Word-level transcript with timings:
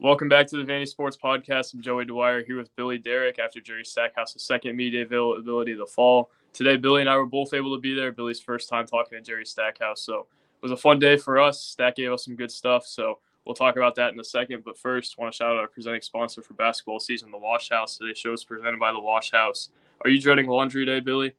Welcome 0.00 0.28
back 0.28 0.46
to 0.46 0.56
the 0.56 0.62
Vandy 0.62 0.86
Sports 0.86 1.16
Podcast. 1.16 1.74
I'm 1.74 1.82
Joey 1.82 2.04
Dwyer 2.04 2.44
here 2.44 2.56
with 2.56 2.74
Billy 2.76 2.98
Derrick 2.98 3.40
after 3.40 3.60
Jerry 3.60 3.84
Stackhouse's 3.84 4.44
second 4.44 4.76
media 4.76 5.02
availability 5.02 5.72
of 5.72 5.78
the 5.78 5.86
fall. 5.86 6.30
Today, 6.52 6.76
Billy 6.76 7.00
and 7.00 7.10
I 7.10 7.16
were 7.16 7.26
both 7.26 7.52
able 7.52 7.74
to 7.74 7.80
be 7.80 7.94
there. 7.94 8.12
Billy's 8.12 8.38
first 8.38 8.68
time 8.68 8.86
talking 8.86 9.18
to 9.18 9.24
Jerry 9.24 9.44
Stackhouse. 9.44 10.00
So 10.00 10.20
it 10.20 10.62
was 10.62 10.70
a 10.70 10.76
fun 10.76 11.00
day 11.00 11.16
for 11.16 11.40
us. 11.40 11.60
Stack 11.60 11.96
gave 11.96 12.12
us 12.12 12.24
some 12.24 12.36
good 12.36 12.52
stuff. 12.52 12.86
So 12.86 13.18
we'll 13.44 13.56
talk 13.56 13.76
about 13.76 13.96
that 13.96 14.12
in 14.12 14.20
a 14.20 14.24
second. 14.24 14.62
But 14.64 14.78
first, 14.78 15.18
want 15.18 15.32
to 15.32 15.36
shout 15.36 15.56
out 15.56 15.58
our 15.58 15.66
presenting 15.66 16.02
sponsor 16.02 16.42
for 16.42 16.54
basketball 16.54 17.00
season, 17.00 17.32
The 17.32 17.38
Wash 17.38 17.70
House. 17.70 17.98
Today's 17.98 18.18
show 18.18 18.32
is 18.32 18.44
presented 18.44 18.78
by 18.78 18.92
The 18.92 19.00
Wash 19.00 19.32
House. 19.32 19.70
Are 20.04 20.10
you 20.10 20.20
dreading 20.20 20.46
laundry 20.46 20.86
day, 20.86 21.00
Billy? 21.00 21.34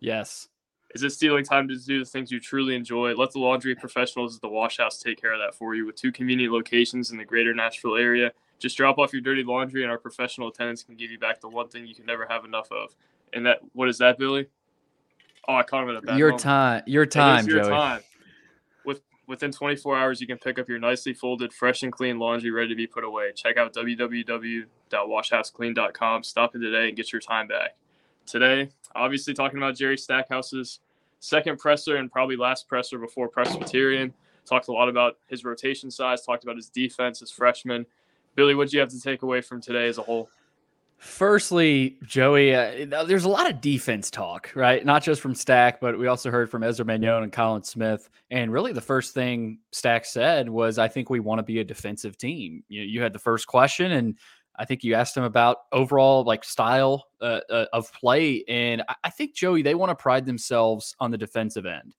Yes. 0.00 0.48
Is 0.94 1.04
it 1.04 1.10
stealing 1.10 1.44
time 1.44 1.68
to 1.68 1.76
do 1.76 2.00
the 2.00 2.04
things 2.04 2.32
you 2.32 2.40
truly 2.40 2.74
enjoy? 2.74 3.14
Let 3.14 3.30
the 3.30 3.38
laundry 3.38 3.76
professionals 3.76 4.34
at 4.34 4.42
the 4.42 4.48
Wash 4.48 4.78
House 4.78 4.98
take 4.98 5.20
care 5.20 5.32
of 5.32 5.38
that 5.38 5.54
for 5.54 5.74
you 5.74 5.86
with 5.86 5.94
two 5.94 6.10
convenient 6.10 6.52
locations 6.52 7.12
in 7.12 7.18
the 7.18 7.24
greater 7.24 7.54
Nashville 7.54 7.96
area. 7.96 8.32
Just 8.58 8.76
drop 8.76 8.98
off 8.98 9.12
your 9.12 9.22
dirty 9.22 9.44
laundry, 9.44 9.82
and 9.82 9.90
our 9.90 9.98
professional 9.98 10.48
attendants 10.48 10.82
can 10.82 10.96
give 10.96 11.10
you 11.10 11.18
back 11.18 11.40
the 11.40 11.48
one 11.48 11.68
thing 11.68 11.86
you 11.86 11.94
can 11.94 12.06
never 12.06 12.26
have 12.28 12.44
enough 12.44 12.70
of. 12.72 12.94
And 13.32 13.46
that, 13.46 13.60
what 13.72 13.88
is 13.88 13.98
that, 13.98 14.18
Billy? 14.18 14.46
Oh, 15.48 15.54
I 15.54 15.62
caught 15.62 15.84
him 15.84 15.90
at 15.90 15.96
a 15.96 16.02
bad 16.02 16.18
Your 16.18 16.30
moment. 16.30 16.42
time. 16.42 16.82
Your 16.86 17.06
time, 17.06 17.46
your 17.46 17.62
Joey. 17.62 17.70
time. 17.70 18.00
With 18.84 19.00
within 19.26 19.52
24 19.52 19.96
hours, 19.96 20.20
you 20.20 20.26
can 20.26 20.38
pick 20.38 20.58
up 20.58 20.68
your 20.68 20.78
nicely 20.78 21.14
folded, 21.14 21.52
fresh 21.52 21.82
and 21.82 21.92
clean 21.92 22.18
laundry 22.18 22.50
ready 22.50 22.68
to 22.68 22.74
be 22.74 22.86
put 22.86 23.04
away. 23.04 23.32
Check 23.34 23.56
out 23.56 23.72
www.washhouseclean.com. 23.72 26.22
Stop 26.24 26.54
in 26.54 26.60
today 26.60 26.88
and 26.88 26.96
get 26.96 27.12
your 27.12 27.20
time 27.20 27.46
back. 27.46 27.76
Today, 28.30 28.68
obviously 28.94 29.34
talking 29.34 29.58
about 29.58 29.74
Jerry 29.74 29.98
Stackhouse's 29.98 30.78
second 31.18 31.58
presser 31.58 31.96
and 31.96 32.10
probably 32.12 32.36
last 32.36 32.68
presser 32.68 32.96
before 32.96 33.28
Presbyterian. 33.28 34.14
Talked 34.46 34.68
a 34.68 34.72
lot 34.72 34.88
about 34.88 35.18
his 35.26 35.44
rotation 35.44 35.90
size. 35.90 36.22
Talked 36.22 36.44
about 36.44 36.54
his 36.54 36.68
defense, 36.68 37.22
as 37.22 37.32
freshman. 37.32 37.84
Billy, 38.36 38.54
what 38.54 38.68
do 38.68 38.76
you 38.76 38.80
have 38.80 38.88
to 38.90 39.00
take 39.00 39.22
away 39.22 39.40
from 39.40 39.60
today 39.60 39.88
as 39.88 39.98
a 39.98 40.02
whole? 40.02 40.30
Firstly, 40.98 41.96
Joey, 42.04 42.54
uh, 42.54 43.04
there's 43.04 43.24
a 43.24 43.28
lot 43.28 43.50
of 43.50 43.60
defense 43.60 44.10
talk, 44.10 44.52
right? 44.54 44.84
Not 44.84 45.02
just 45.02 45.22
from 45.22 45.34
Stack, 45.34 45.80
but 45.80 45.98
we 45.98 46.06
also 46.06 46.30
heard 46.30 46.50
from 46.50 46.62
Ezra 46.62 46.84
Manjon 46.84 47.22
and 47.22 47.32
Colin 47.32 47.64
Smith. 47.64 48.10
And 48.30 48.52
really, 48.52 48.72
the 48.72 48.82
first 48.82 49.14
thing 49.14 49.58
Stack 49.72 50.04
said 50.04 50.48
was, 50.48 50.78
"I 50.78 50.88
think 50.88 51.08
we 51.10 51.18
want 51.18 51.38
to 51.38 51.42
be 51.42 51.58
a 51.58 51.64
defensive 51.64 52.16
team." 52.18 52.62
You, 52.68 52.82
you 52.82 53.02
had 53.02 53.14
the 53.14 53.18
first 53.18 53.46
question, 53.46 53.92
and 53.92 54.18
I 54.60 54.66
think 54.66 54.84
you 54.84 54.94
asked 54.94 55.16
him 55.16 55.24
about 55.24 55.56
overall 55.72 56.22
like 56.22 56.44
style 56.44 57.06
uh, 57.20 57.40
uh, 57.50 57.66
of 57.72 57.90
play. 57.92 58.44
And 58.46 58.82
I, 58.88 58.94
I 59.04 59.10
think 59.10 59.34
Joey, 59.34 59.62
they 59.62 59.74
want 59.74 59.90
to 59.90 59.94
pride 59.94 60.26
themselves 60.26 60.94
on 61.00 61.10
the 61.10 61.18
defensive 61.18 61.66
end, 61.66 61.94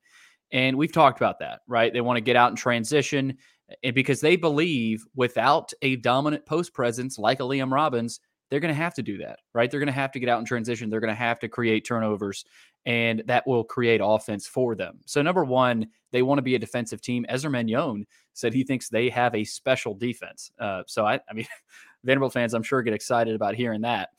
and 0.52 0.78
we've 0.78 0.94
talked 0.94 1.20
about 1.20 1.40
that, 1.40 1.62
right? 1.68 1.92
They 1.92 2.02
want 2.02 2.18
to 2.18 2.22
get 2.22 2.36
out 2.36 2.50
and 2.50 2.58
transition, 2.58 3.38
and 3.84 3.96
because 3.96 4.22
they 4.22 4.36
believe 4.36 5.04
without 5.16 5.74
a 5.82 5.96
dominant 5.98 6.46
post 6.46 6.74
presence 6.74 7.18
like 7.18 7.40
a 7.40 7.44
Liam 7.44 7.72
Robbins 7.72 8.20
they're 8.52 8.60
going 8.60 8.74
to 8.74 8.80
have 8.82 8.94
to 8.96 9.02
do 9.02 9.18
that, 9.20 9.40
right? 9.54 9.72
They're 9.72 9.80
going 9.80 9.88
to 9.88 9.94
have 9.94 10.12
to 10.12 10.20
get 10.20 10.28
out 10.28 10.40
in 10.40 10.46
transition. 10.46 10.90
They're 10.90 11.00
going 11.00 11.08
to 11.08 11.16
have 11.16 11.40
to 11.40 11.48
create 11.48 11.86
turnovers, 11.88 12.44
and 12.86 13.24
that 13.26 13.48
will 13.48 13.64
create 13.64 14.02
offense 14.04 14.46
for 14.46 14.76
them. 14.76 15.00
So, 15.06 15.22
number 15.22 15.46
one, 15.46 15.88
they 16.12 16.22
want 16.22 16.38
to 16.38 16.44
be 16.44 16.56
a 16.56 16.60
defensive 16.60 17.02
team. 17.02 17.26
Ezra 17.30 17.50
Manjon 17.50 18.04
said 18.34 18.54
he 18.54 18.66
thinks 18.66 18.90
they 18.90 19.10
have 19.10 19.34
a 19.34 19.46
special 19.46 19.96
defense. 19.96 20.52
Uh, 20.60 20.84
so, 20.86 21.06
I, 21.06 21.22
I 21.30 21.34
mean, 21.34 21.48
Vanderbilt 22.04 22.34
fans, 22.34 22.54
I'm 22.54 22.64
sure, 22.64 22.82
get 22.82 22.94
excited 22.94 23.36
about 23.36 23.56
hearing 23.56 23.82
that. 23.82 24.10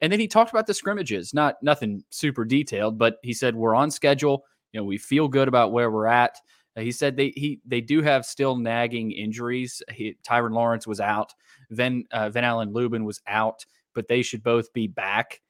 And 0.00 0.12
then 0.12 0.20
he 0.20 0.26
talked 0.26 0.50
about 0.50 0.66
the 0.66 0.74
scrimmages, 0.74 1.32
not 1.32 1.62
nothing 1.62 2.02
super 2.10 2.44
detailed, 2.44 2.98
but 2.98 3.18
he 3.22 3.32
said 3.32 3.54
we're 3.54 3.74
on 3.74 3.90
schedule. 3.90 4.44
You 4.72 4.80
know, 4.80 4.84
we 4.84 4.98
feel 4.98 5.28
good 5.28 5.48
about 5.48 5.72
where 5.72 5.90
we're 5.90 6.06
at. 6.06 6.36
Uh, 6.76 6.80
he 6.80 6.90
said 6.90 7.16
they 7.16 7.32
he 7.36 7.60
they 7.66 7.80
do 7.80 8.02
have 8.02 8.24
still 8.24 8.56
nagging 8.56 9.12
injuries. 9.12 9.82
He, 9.90 10.16
Tyrin 10.26 10.52
Lawrence 10.52 10.86
was 10.86 11.00
out. 11.00 11.34
Ven 11.70 12.04
uh, 12.10 12.30
Ven-Allen 12.30 12.72
Lubin 12.72 13.04
was 13.04 13.20
out 13.26 13.64
but 13.94 14.08
they 14.08 14.22
should 14.22 14.42
both 14.42 14.72
be 14.72 14.86
back. 14.86 15.40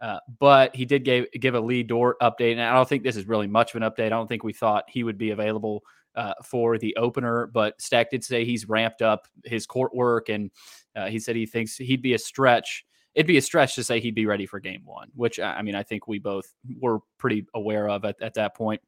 Uh, 0.00 0.18
but 0.38 0.74
he 0.74 0.86
did 0.86 1.04
give, 1.04 1.26
give 1.38 1.54
a 1.54 1.60
Lee 1.60 1.82
Dort 1.82 2.18
update, 2.20 2.52
and 2.52 2.62
I 2.62 2.72
don't 2.72 2.88
think 2.88 3.02
this 3.02 3.16
is 3.16 3.28
really 3.28 3.46
much 3.46 3.74
of 3.74 3.82
an 3.82 3.90
update. 3.90 4.06
I 4.06 4.10
don't 4.10 4.28
think 4.28 4.42
we 4.42 4.54
thought 4.54 4.84
he 4.88 5.04
would 5.04 5.18
be 5.18 5.30
available 5.30 5.82
uh, 6.20 6.34
for 6.44 6.76
the 6.76 6.94
opener, 6.96 7.46
but 7.46 7.80
Stack 7.80 8.10
did 8.10 8.22
say 8.22 8.44
he's 8.44 8.68
ramped 8.68 9.00
up 9.00 9.26
his 9.46 9.66
court 9.66 9.94
work, 9.94 10.28
and 10.28 10.50
uh, 10.94 11.06
he 11.06 11.18
said 11.18 11.34
he 11.34 11.46
thinks 11.46 11.76
he'd 11.76 12.02
be 12.02 12.12
a 12.12 12.18
stretch. 12.18 12.84
It'd 13.14 13.26
be 13.26 13.38
a 13.38 13.42
stretch 13.42 13.74
to 13.76 13.84
say 13.84 14.00
he'd 14.00 14.14
be 14.14 14.26
ready 14.26 14.44
for 14.44 14.60
game 14.60 14.82
one, 14.84 15.08
which 15.14 15.40
I 15.40 15.62
mean 15.62 15.74
I 15.74 15.82
think 15.82 16.06
we 16.06 16.18
both 16.18 16.44
were 16.78 16.98
pretty 17.16 17.46
aware 17.54 17.88
of 17.88 18.04
at, 18.04 18.20
at 18.20 18.34
that 18.34 18.54
point. 18.54 18.82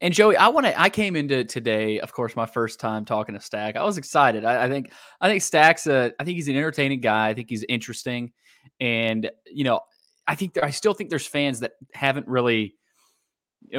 And 0.00 0.14
Joey, 0.14 0.38
I 0.38 0.48
want 0.48 0.64
to. 0.64 0.80
I 0.80 0.88
came 0.88 1.14
into 1.14 1.44
today, 1.44 2.00
of 2.00 2.12
course, 2.12 2.34
my 2.34 2.46
first 2.46 2.80
time 2.80 3.04
talking 3.04 3.34
to 3.34 3.40
Stack. 3.40 3.76
I 3.76 3.84
was 3.84 3.98
excited. 3.98 4.46
I, 4.46 4.64
I 4.64 4.68
think. 4.70 4.92
I 5.20 5.28
think 5.28 5.42
Stack's 5.42 5.86
a. 5.86 6.12
I 6.18 6.24
think 6.24 6.36
he's 6.36 6.48
an 6.48 6.56
entertaining 6.56 7.00
guy. 7.00 7.28
I 7.28 7.34
think 7.34 7.50
he's 7.50 7.64
interesting, 7.68 8.32
and 8.80 9.30
you 9.44 9.64
know, 9.64 9.80
I 10.26 10.36
think 10.36 10.54
there, 10.54 10.64
I 10.64 10.70
still 10.70 10.94
think 10.94 11.10
there's 11.10 11.26
fans 11.26 11.60
that 11.60 11.72
haven't 11.92 12.26
really 12.28 12.76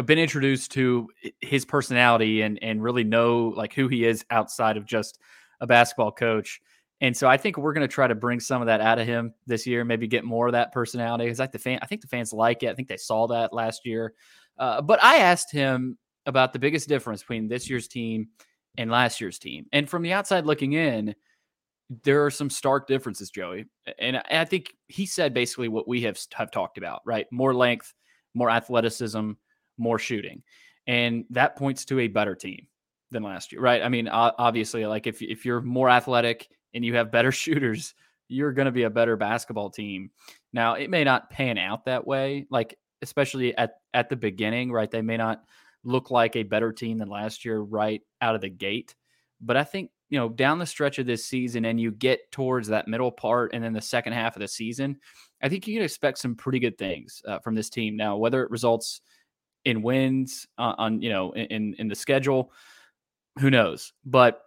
been 0.05 0.19
introduced 0.19 0.71
to 0.71 1.09
his 1.41 1.65
personality 1.65 2.41
and 2.41 2.59
and 2.61 2.83
really 2.83 3.03
know 3.03 3.53
like 3.55 3.73
who 3.73 3.87
he 3.87 4.05
is 4.05 4.25
outside 4.29 4.77
of 4.77 4.85
just 4.85 5.19
a 5.61 5.67
basketball 5.67 6.11
coach. 6.11 6.61
And 7.01 7.15
so 7.15 7.27
I 7.27 7.37
think 7.37 7.57
we're 7.57 7.73
going 7.73 7.87
to 7.87 7.93
try 7.93 8.07
to 8.07 8.15
bring 8.15 8.39
some 8.39 8.61
of 8.61 8.65
that 8.65 8.81
out 8.81 8.99
of 8.99 9.07
him 9.07 9.33
this 9.47 9.65
year, 9.65 9.85
maybe 9.85 10.05
get 10.07 10.25
more 10.25 10.47
of 10.47 10.53
that 10.53 10.73
personality. 10.73 11.25
Because 11.25 11.39
like 11.39 11.53
the 11.53 11.59
fan, 11.59 11.79
I 11.81 11.85
think 11.85 12.01
the 12.01 12.07
fans 12.07 12.33
like 12.33 12.61
it. 12.63 12.69
I 12.69 12.73
think 12.73 12.89
they 12.89 12.97
saw 12.97 13.27
that 13.27 13.53
last 13.53 13.85
year. 13.85 14.13
Uh, 14.57 14.81
but 14.81 15.01
I 15.01 15.17
asked 15.17 15.51
him 15.51 15.97
about 16.25 16.51
the 16.51 16.59
biggest 16.59 16.89
difference 16.89 17.21
between 17.21 17.47
this 17.47 17.69
year's 17.69 17.87
team 17.87 18.27
and 18.77 18.91
last 18.91 19.21
year's 19.21 19.39
team. 19.39 19.65
And 19.71 19.89
from 19.89 20.01
the 20.01 20.11
outside 20.11 20.45
looking 20.45 20.73
in, 20.73 21.15
there 22.03 22.25
are 22.25 22.31
some 22.31 22.49
stark 22.49 22.85
differences, 22.85 23.31
Joey. 23.31 23.65
And 23.97 24.17
I 24.29 24.45
think 24.45 24.73
he 24.87 25.05
said 25.05 25.33
basically 25.33 25.69
what 25.69 25.87
we 25.87 26.01
have, 26.01 26.19
have 26.33 26.51
talked 26.51 26.77
about, 26.77 27.01
right? 27.05 27.25
More 27.31 27.53
length, 27.55 27.93
more 28.33 28.49
athleticism, 28.49 29.31
more 29.79 29.99
shooting. 29.99 30.43
And 30.87 31.25
that 31.31 31.55
points 31.55 31.85
to 31.85 31.99
a 31.99 32.07
better 32.07 32.35
team 32.35 32.67
than 33.11 33.23
last 33.23 33.51
year, 33.51 33.61
right? 33.61 33.81
I 33.81 33.89
mean, 33.89 34.07
obviously, 34.07 34.85
like 34.85 35.07
if, 35.07 35.21
if 35.21 35.45
you're 35.45 35.61
more 35.61 35.89
athletic 35.89 36.47
and 36.73 36.83
you 36.83 36.95
have 36.95 37.11
better 37.11 37.31
shooters, 37.33 37.93
you're 38.27 38.53
going 38.53 38.67
to 38.67 38.71
be 38.71 38.83
a 38.83 38.89
better 38.89 39.17
basketball 39.17 39.69
team. 39.69 40.11
Now, 40.53 40.75
it 40.75 40.89
may 40.89 41.03
not 41.03 41.29
pan 41.29 41.57
out 41.57 41.85
that 41.85 42.05
way, 42.05 42.45
like 42.49 42.77
especially 43.01 43.55
at 43.57 43.77
at 43.93 44.09
the 44.09 44.15
beginning, 44.15 44.71
right? 44.71 44.89
They 44.89 45.01
may 45.01 45.17
not 45.17 45.43
look 45.83 46.11
like 46.11 46.35
a 46.35 46.43
better 46.43 46.71
team 46.71 46.97
than 46.97 47.09
last 47.09 47.45
year 47.45 47.59
right 47.59 48.01
out 48.21 48.35
of 48.35 48.41
the 48.41 48.49
gate. 48.49 48.95
But 49.41 49.57
I 49.57 49.63
think, 49.63 49.91
you 50.09 50.19
know, 50.19 50.29
down 50.29 50.59
the 50.59 50.65
stretch 50.65 50.99
of 50.99 51.05
this 51.05 51.25
season 51.25 51.65
and 51.65 51.79
you 51.79 51.91
get 51.91 52.31
towards 52.31 52.67
that 52.67 52.87
middle 52.87 53.11
part 53.11 53.51
and 53.53 53.63
then 53.63 53.73
the 53.73 53.81
second 53.81 54.13
half 54.13 54.35
of 54.35 54.41
the 54.41 54.47
season, 54.47 54.97
I 55.41 55.49
think 55.49 55.67
you 55.67 55.75
can 55.75 55.83
expect 55.83 56.17
some 56.17 56.35
pretty 56.35 56.59
good 56.59 56.77
things 56.77 57.21
uh, 57.27 57.39
from 57.39 57.55
this 57.55 57.69
team. 57.69 57.95
Now, 57.95 58.17
whether 58.17 58.43
it 58.43 58.51
results 58.51 59.01
in 59.65 59.81
wins 59.81 60.47
uh, 60.57 60.75
on, 60.77 61.01
you 61.01 61.09
know, 61.09 61.31
in, 61.33 61.75
in 61.77 61.87
the 61.87 61.95
schedule, 61.95 62.51
who 63.39 63.49
knows? 63.49 63.93
But 64.05 64.41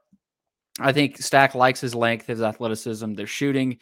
I 0.81 0.93
think 0.93 1.19
Stack 1.19 1.55
likes 1.55 1.81
his 1.81 1.95
length, 1.95 2.27
his 2.27 2.43
athleticism, 2.43 3.15
their 3.15 3.27
shooting. 3.27 3.79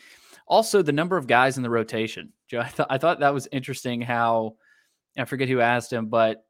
Also, 0.46 0.82
the 0.82 0.92
number 0.92 1.16
of 1.16 1.26
guys 1.26 1.56
in 1.56 1.62
the 1.62 1.70
rotation. 1.70 2.32
Joe, 2.48 2.60
I, 2.60 2.68
th- 2.68 2.88
I 2.90 2.98
thought 2.98 3.20
that 3.20 3.34
was 3.34 3.48
interesting 3.52 4.00
how, 4.00 4.56
I 5.16 5.24
forget 5.24 5.48
who 5.48 5.60
asked 5.60 5.92
him, 5.92 6.06
but 6.06 6.44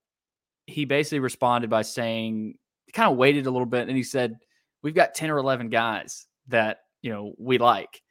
he 0.67 0.85
basically 0.85 1.19
responded 1.19 1.69
by 1.69 1.83
saying, 1.83 2.55
kind 2.93 3.11
of 3.11 3.19
waited 3.19 3.47
a 3.47 3.51
little 3.51 3.67
bit, 3.67 3.89
and 3.89 3.97
he 3.97 4.03
said, 4.03 4.37
"We've 4.83 4.95
got 4.95 5.15
ten 5.15 5.31
or 5.31 5.39
eleven 5.39 5.69
guys 5.69 6.27
that 6.49 6.81
you 7.03 7.11
know 7.13 7.35
we 7.39 7.59
like," 7.59 8.03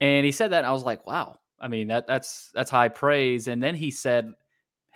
and 0.00 0.24
he 0.24 0.32
said 0.32 0.52
that, 0.52 0.58
and 0.58 0.66
I 0.66 0.72
was 0.72 0.84
like, 0.84 1.06
"Wow." 1.06 1.36
I 1.60 1.68
mean 1.68 1.88
that 1.88 2.06
that's 2.06 2.50
that's 2.54 2.70
high 2.70 2.88
praise. 2.88 3.48
And 3.48 3.62
then 3.62 3.74
he 3.74 3.90
said, 3.90 4.32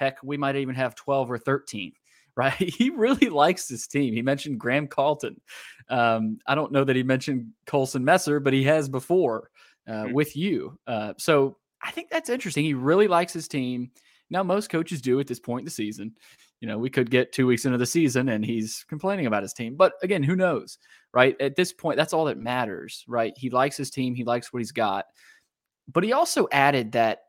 "Heck, 0.03 0.23
we 0.23 0.37
might 0.37 0.57
even 0.57 0.75
have 0.75 0.95
twelve 0.95 1.31
or 1.31 1.39
13. 1.39 1.93
Right? 2.35 2.55
He 2.55 2.89
really 2.89 3.29
likes 3.29 3.69
this 3.69 3.87
team. 3.87 4.15
He 4.15 4.23
mentioned 4.23 4.59
Graham 4.59 4.89
Calton. 4.89 5.39
Um, 5.91 6.39
I 6.47 6.55
don't 6.55 6.73
know 6.73 6.83
that 6.83 6.97
he 6.97 7.03
mentioned 7.03 7.51
Colson 7.67 8.03
Messer, 8.03 8.41
but 8.41 8.55
he 8.55 8.65
has 8.65 8.89
before 8.89 9.51
uh, 9.87 9.93
mm-hmm. 9.93 10.15
with 10.15 10.35
you. 10.35 10.79
Uh, 10.87 11.13
so 11.19 11.59
I 11.83 11.91
think 11.91 12.09
that's 12.09 12.31
interesting. 12.31 12.65
He 12.65 12.73
really 12.73 13.07
likes 13.07 13.35
his 13.35 13.49
team. 13.49 13.91
Now, 14.31 14.43
most 14.43 14.71
coaches 14.71 15.03
do 15.03 15.21
at 15.21 15.27
this 15.27 15.41
point 15.41 15.61
in 15.61 15.65
the 15.67 15.73
season 15.73 16.15
you 16.63 16.69
know, 16.69 16.79
we 16.79 16.89
could 16.89 17.11
get 17.11 17.33
two 17.33 17.49
weeks 17.49 17.65
into 17.65 17.77
the 17.77 17.85
season 17.85 18.29
and 18.29 18.45
he's 18.45 18.85
complaining 18.89 19.27
about 19.27 19.43
his 19.43 19.53
team. 19.53 19.75
But 19.75 19.95
again, 20.01 20.23
who 20.23 20.37
knows, 20.37 20.79
right? 21.13 21.39
At 21.41 21.57
this 21.57 21.73
point, 21.73 21.97
that's 21.97 22.13
all 22.13 22.27
that 22.27 22.39
matters, 22.39 23.05
right? 23.09 23.33
He 23.37 23.51
likes 23.51 23.77
his 23.77 23.91
team, 23.91 24.15
he 24.15 24.23
likes 24.23 24.53
what 24.53 24.61
he's 24.61 24.71
got. 24.71 25.07
But 25.93 26.05
he 26.05 26.13
also 26.13 26.47
added 26.53 26.93
that 26.93 27.23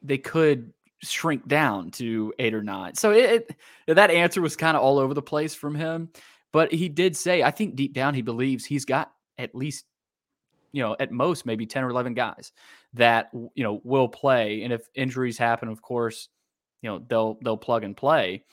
they 0.00 0.16
could 0.16 0.72
shrink 1.10 1.46
down 1.46 1.90
to 1.92 2.32
eight 2.38 2.54
or 2.54 2.62
nine. 2.62 2.94
So 2.94 3.10
it, 3.12 3.50
it 3.86 3.94
that 3.94 4.10
answer 4.10 4.40
was 4.40 4.56
kind 4.56 4.76
of 4.76 4.82
all 4.82 4.98
over 4.98 5.14
the 5.14 5.22
place 5.22 5.54
from 5.54 5.74
him. 5.74 6.10
But 6.52 6.72
he 6.72 6.88
did 6.88 7.16
say, 7.16 7.42
I 7.42 7.50
think 7.50 7.76
deep 7.76 7.92
down 7.92 8.14
he 8.14 8.22
believes 8.22 8.64
he's 8.64 8.84
got 8.84 9.12
at 9.36 9.54
least, 9.54 9.84
you 10.72 10.82
know, 10.82 10.96
at 10.98 11.12
most 11.12 11.44
maybe 11.44 11.66
10 11.66 11.84
or 11.84 11.90
11 11.90 12.14
guys 12.14 12.52
that, 12.94 13.30
you 13.32 13.62
know, 13.62 13.80
will 13.84 14.08
play. 14.08 14.62
And 14.62 14.72
if 14.72 14.88
injuries 14.94 15.36
happen, 15.36 15.68
of 15.68 15.82
course, 15.82 16.28
you 16.82 16.90
know 16.92 17.04
they'll 17.08 17.38
they'll 17.42 17.56
plug 17.56 17.84
and 17.84 17.96
play. 17.96 18.44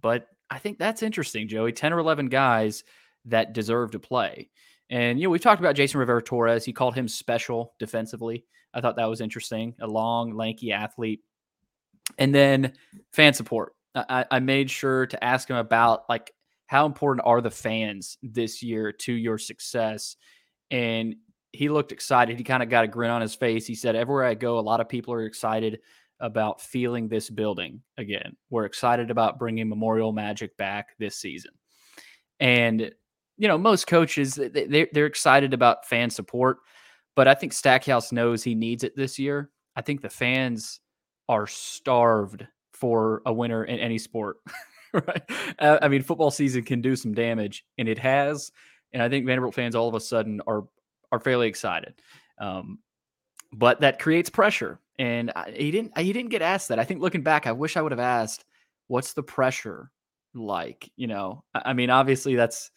But 0.00 0.26
I 0.50 0.58
think 0.58 0.78
that's 0.78 1.02
interesting, 1.02 1.48
Joey. 1.48 1.72
Ten 1.72 1.92
or 1.92 1.98
eleven 1.98 2.28
guys 2.28 2.84
that 3.26 3.52
deserve 3.52 3.92
to 3.92 4.00
play, 4.00 4.50
And 4.90 5.18
you 5.18 5.26
know, 5.26 5.30
we've 5.30 5.40
talked 5.40 5.60
about 5.60 5.76
Jason 5.76 6.00
Rivera 6.00 6.22
Torres. 6.22 6.64
He 6.64 6.72
called 6.72 6.94
him 6.96 7.06
special 7.06 7.74
defensively. 7.78 8.44
I 8.74 8.80
thought 8.80 8.96
that 8.96 9.08
was 9.08 9.20
interesting. 9.20 9.74
A 9.80 9.86
long, 9.86 10.34
lanky 10.34 10.72
athlete. 10.72 11.20
And 12.18 12.34
then 12.34 12.72
fan 13.12 13.34
support. 13.34 13.74
I, 13.94 14.24
I 14.30 14.40
made 14.40 14.70
sure 14.70 15.06
to 15.06 15.22
ask 15.22 15.48
him 15.48 15.56
about 15.56 16.04
like 16.08 16.32
how 16.66 16.86
important 16.86 17.26
are 17.26 17.40
the 17.40 17.50
fans 17.50 18.16
this 18.22 18.62
year 18.62 18.92
to 18.92 19.12
your 19.12 19.38
success? 19.38 20.16
And 20.70 21.16
he 21.52 21.68
looked 21.68 21.92
excited. 21.92 22.38
He 22.38 22.44
kind 22.44 22.62
of 22.62 22.70
got 22.70 22.84
a 22.84 22.88
grin 22.88 23.10
on 23.10 23.20
his 23.20 23.34
face. 23.34 23.66
He 23.66 23.74
said, 23.74 23.94
Everywhere 23.94 24.24
I 24.24 24.34
go, 24.34 24.58
a 24.58 24.60
lot 24.60 24.80
of 24.80 24.88
people 24.88 25.12
are 25.12 25.26
excited 25.26 25.80
about 26.20 26.60
feeling 26.60 27.08
this 27.08 27.28
building 27.28 27.82
again. 27.98 28.36
We're 28.48 28.64
excited 28.64 29.10
about 29.10 29.38
bringing 29.38 29.68
Memorial 29.68 30.12
Magic 30.12 30.56
back 30.56 30.90
this 30.98 31.16
season. 31.16 31.50
And, 32.40 32.92
you 33.36 33.48
know, 33.48 33.58
most 33.58 33.86
coaches, 33.86 34.34
they, 34.34 34.88
they're 34.92 35.06
excited 35.06 35.52
about 35.52 35.86
fan 35.86 36.10
support, 36.10 36.58
but 37.16 37.28
I 37.28 37.34
think 37.34 37.52
Stackhouse 37.52 38.12
knows 38.12 38.42
he 38.42 38.54
needs 38.54 38.84
it 38.84 38.96
this 38.96 39.18
year. 39.18 39.50
I 39.76 39.82
think 39.82 40.00
the 40.00 40.10
fans 40.10 40.80
are 41.28 41.46
starved 41.46 42.46
for 42.72 43.22
a 43.26 43.32
winner 43.32 43.64
in 43.64 43.78
any 43.78 43.98
sport. 43.98 44.38
right? 44.92 45.22
I 45.58 45.88
mean, 45.88 46.02
football 46.02 46.30
season 46.30 46.64
can 46.64 46.80
do 46.80 46.96
some 46.96 47.14
damage, 47.14 47.64
and 47.78 47.88
it 47.88 47.98
has. 47.98 48.52
And 48.92 49.02
I 49.02 49.08
think 49.08 49.26
Vanderbilt 49.26 49.54
fans 49.54 49.74
all 49.74 49.88
of 49.88 49.94
a 49.94 50.00
sudden 50.00 50.40
are 50.46 50.64
are 51.10 51.20
fairly 51.20 51.48
excited. 51.48 51.94
Um, 52.38 52.78
but 53.52 53.80
that 53.80 53.98
creates 53.98 54.30
pressure, 54.30 54.80
and 54.98 55.30
I, 55.34 55.52
he 55.56 55.70
didn't 55.70 55.96
he 55.98 56.12
didn't 56.12 56.30
get 56.30 56.42
asked 56.42 56.68
that. 56.68 56.78
I 56.78 56.84
think 56.84 57.00
looking 57.00 57.22
back, 57.22 57.46
I 57.46 57.52
wish 57.52 57.76
I 57.76 57.82
would 57.82 57.92
have 57.92 58.00
asked, 58.00 58.44
"What's 58.88 59.12
the 59.12 59.22
pressure 59.22 59.90
like?" 60.34 60.90
You 60.96 61.06
know, 61.06 61.44
I, 61.54 61.62
I 61.66 61.72
mean, 61.72 61.90
obviously 61.90 62.34
that's 62.34 62.70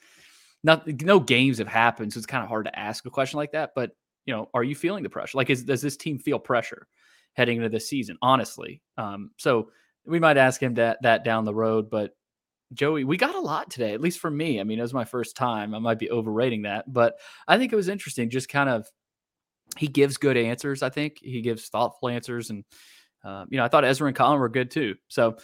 not 0.64 0.88
no 1.02 1.20
games 1.20 1.58
have 1.58 1.68
happened, 1.68 2.14
so 2.14 2.18
it's 2.18 2.26
kind 2.26 2.44
of 2.44 2.50
hard 2.50 2.66
to 2.66 2.78
ask 2.78 3.06
a 3.06 3.10
question 3.10 3.38
like 3.38 3.54
that. 3.54 3.72
But 3.76 3.92
you 4.26 4.34
know, 4.34 4.50
are 4.54 4.64
you 4.64 4.76
feeling 4.76 5.04
the 5.04 5.10
pressure? 5.10 5.38
Like, 5.38 5.50
is, 5.50 5.64
does 5.64 5.82
this 5.82 5.98
team 5.98 6.20
feel 6.20 6.40
pressure 6.40 6.88
heading 7.36 7.58
into 7.58 7.70
this 7.70 7.88
season? 7.88 8.18
Honestly, 8.22 8.82
um, 8.98 9.32
so 9.38 9.70
we 10.06 10.20
might 10.20 10.38
ask 10.38 10.62
him 10.62 10.74
that 10.76 11.02
that 11.04 11.24
down 11.24 11.46
the 11.46 11.54
road, 11.54 11.90
but 11.90 12.16
Joey, 12.74 13.04
we 13.04 13.18
got 13.18 13.36
a 13.36 13.40
lot 13.40 13.70
today, 13.70 13.94
at 13.94 14.02
least 14.02 14.20
for 14.20 14.32
me. 14.32 14.60
I 14.60 14.64
mean, 14.64 14.80
it 14.80 14.82
was 14.82 14.94
my 14.94 15.06
first 15.06 15.36
time. 15.36 15.76
I 15.76 15.80
might 15.80 16.00
be 16.00 16.10
overrating 16.10 16.64
that, 16.64 16.92
but 16.92 17.20
I 17.48 17.58
think 17.58 17.72
it 17.72 17.76
was 17.76 17.90
interesting. 17.90 18.30
Just 18.30 18.50
kind 18.50 18.70
of, 18.70 18.90
he 19.78 19.88
gives 19.88 20.18
good 20.18 20.36
answers. 20.36 20.82
I 20.82 20.90
think 20.90 21.20
he 21.22 21.42
gives 21.42 21.70
thoughtful 21.70 22.10
answers, 22.10 22.50
and 22.50 22.64
uh, 23.24 23.46
you 23.50 23.58
know, 23.58 23.64
I 23.64 23.68
thought 23.68 23.86
Ezra 23.86 24.08
and 24.08 24.16
Colin 24.16 24.40
were 24.40 24.50
good 24.50 24.72
too. 24.72 24.96
So 25.08 25.38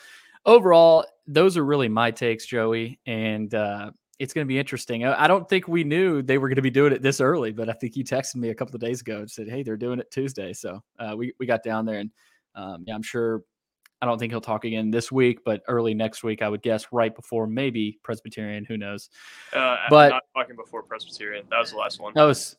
overall, 0.46 1.06
those 1.28 1.58
are 1.58 1.66
really 1.66 1.90
my 1.90 2.12
takes, 2.12 2.46
Joey, 2.46 3.00
and 3.06 3.54
uh, 3.54 3.92
it's 4.22 4.34
going 4.34 4.46
to 4.46 4.48
be 4.48 4.60
interesting. 4.60 5.04
I, 5.04 5.28
don't 5.28 5.50
think 5.50 5.68
we 5.68 5.84
knew 5.84 6.22
they 6.22 6.38
were 6.38 6.48
going 6.48 6.58
to 6.58 6.62
be 6.62 6.70
doing 6.70 6.94
it 6.94 7.02
this 7.02 7.20
early, 7.20 7.52
but 7.52 7.70
I 7.70 7.74
think 7.74 7.96
you 7.96 8.04
texted 8.04 8.36
me 8.36 8.50
a 8.50 8.56
couple 8.56 8.76
of 8.76 8.82
days 8.82 9.02
ago 9.02 9.18
and 9.18 9.32
said, 9.32 9.50
"Hey, 9.50 9.64
they're 9.64 9.78
doing 9.78 10.00
it 10.00 10.12
Tuesday." 10.12 10.54
So 10.54 10.80
uh, 11.00 11.16
we 11.18 11.34
we 11.40 11.48
got 11.48 11.64
down 11.64 11.86
there, 11.86 11.98
and 11.98 12.12
um, 12.54 12.84
yeah, 12.86 12.94
I'm 12.94 13.02
sure 13.02 13.42
I 14.00 14.06
don't 14.06 14.20
think 14.20 14.32
he'll 14.32 14.40
talk 14.40 14.64
again 14.64 14.92
this 14.92 15.12
week, 15.12 15.40
but 15.44 15.64
early 15.68 15.96
next 15.96 16.24
week, 16.24 16.44
I 16.44 16.50
would 16.50 16.62
guess, 16.62 16.86
right 16.92 17.16
before 17.16 17.48
maybe 17.48 18.00
Presbyterian. 18.04 18.64
Who 18.66 18.78
knows? 18.78 19.10
Uh, 19.54 19.78
but 19.90 20.10
not 20.10 20.24
talking 20.36 20.56
before 20.56 20.84
Presbyterian. 20.84 21.48
That 21.50 21.58
was 21.58 21.72
the 21.72 21.78
last 21.78 22.00
one. 22.00 22.14
That 22.14 22.26
was 22.26 22.56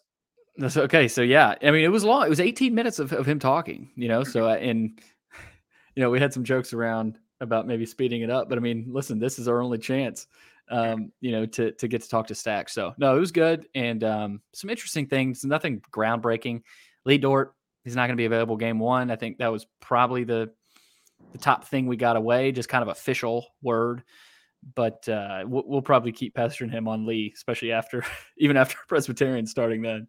that's 0.57 0.77
okay. 0.77 1.07
So 1.07 1.23
yeah, 1.23 1.55
I 1.63 1.71
mean, 1.71 1.85
it 1.85 1.93
was 1.93 2.03
long. 2.03 2.27
It 2.27 2.29
was 2.29 2.41
18 2.41 2.75
minutes 2.75 2.99
of, 2.99 3.13
of 3.13 3.25
him 3.25 3.39
talking. 3.39 3.89
You 3.95 4.09
know, 4.09 4.25
so 4.25 4.49
uh, 4.49 4.55
and 4.55 4.99
you 5.95 6.03
know 6.03 6.11
we 6.11 6.19
had 6.19 6.35
some 6.35 6.43
jokes 6.43 6.73
around 6.73 7.21
about 7.43 7.67
maybe 7.67 7.85
speeding 7.85 8.23
it 8.23 8.31
up, 8.31 8.49
but 8.49 8.57
I 8.57 8.61
mean, 8.61 8.87
listen, 8.89 9.19
this 9.19 9.39
is 9.39 9.49
our 9.49 9.61
only 9.61 9.79
chance. 9.79 10.27
Um, 10.71 11.13
you 11.21 11.33
know, 11.33 11.45
to 11.45 11.73
to 11.73 11.89
get 11.89 12.03
to 12.03 12.09
talk 12.09 12.29
to 12.29 12.35
Stack. 12.35 12.69
So 12.71 12.95
no, 12.97 13.15
it 13.15 13.21
was 13.21 13.33
good 13.33 13.67
and 13.75 14.03
um, 14.05 14.41
some 14.55 14.71
interesting 14.71 15.07
things. 15.07 15.45
Nothing 15.45 15.83
groundbreaking. 15.93 16.63
Lee 17.05 17.19
Dort, 17.19 17.55
he's 17.85 17.97
not 17.97 18.03
going 18.07 18.17
to 18.17 18.21
be 18.21 18.27
available 18.27 18.57
game 18.57 18.79
one. 18.79 19.11
I 19.11 19.17
think 19.17 19.39
that 19.39 19.53
was 19.53 19.67
probably 19.81 20.25
the 20.25 20.53
the 21.33 21.39
top 21.39 21.67
thing 21.67 21.87
we 21.87 21.97
got 21.97 22.17
away, 22.17 22.53
just 22.53 22.69
kind 22.69 22.83
of 22.83 22.89
official 22.89 23.47
word. 23.61 24.03
But 24.75 25.09
uh, 25.09 25.43
we'll, 25.47 25.65
we'll 25.67 25.83
probably 25.83 26.13
keep 26.13 26.35
pestering 26.35 26.71
him 26.71 26.87
on 26.87 27.07
Lee, 27.07 27.33
especially 27.35 27.73
after, 27.73 28.05
even 28.39 28.57
after 28.57 28.77
Presbyterian 28.89 29.47
starting 29.47 29.83
then. 29.83 30.07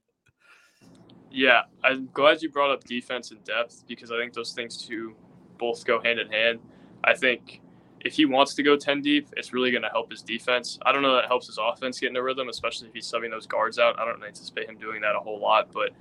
Yeah, 1.31 1.63
I'm 1.83 2.09
glad 2.13 2.43
you 2.43 2.51
brought 2.51 2.69
up 2.69 2.83
defense 2.83 3.31
and 3.31 3.43
depth 3.43 3.85
because 3.87 4.11
I 4.11 4.19
think 4.19 4.33
those 4.33 4.51
things 4.53 4.85
two 4.85 5.15
both 5.57 5.83
go 5.83 5.99
hand 5.99 6.19
in 6.19 6.31
hand. 6.31 6.59
I 7.03 7.13
think 7.13 7.61
if 8.01 8.13
he 8.13 8.25
wants 8.25 8.53
to 8.55 8.63
go 8.63 8.75
10 8.75 9.01
deep, 9.01 9.29
it's 9.37 9.53
really 9.53 9.71
going 9.71 9.83
to 9.83 9.89
help 9.89 10.11
his 10.11 10.21
defense. 10.21 10.77
I 10.85 10.91
don't 10.91 11.01
know 11.01 11.15
that 11.15 11.25
helps 11.25 11.47
his 11.47 11.57
offense 11.57 11.99
get 11.99 12.09
in 12.09 12.17
a 12.17 12.23
rhythm, 12.23 12.49
especially 12.49 12.89
if 12.89 12.93
he's 12.93 13.09
subbing 13.09 13.31
those 13.31 13.47
guards 13.47 13.79
out. 13.79 13.97
I 13.99 14.05
don't 14.05 14.23
anticipate 14.23 14.69
him 14.69 14.77
doing 14.77 15.01
that 15.01 15.15
a 15.15 15.19
whole 15.19 15.39
lot, 15.39 15.71
but 15.71 15.91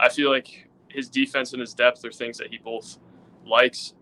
I 0.00 0.08
feel 0.08 0.30
like 0.30 0.68
his 0.88 1.08
defense 1.08 1.52
and 1.52 1.60
his 1.60 1.74
depth 1.74 2.04
are 2.04 2.12
things 2.12 2.38
that 2.38 2.48
he 2.48 2.58
both 2.58 2.98
likes 3.46 3.94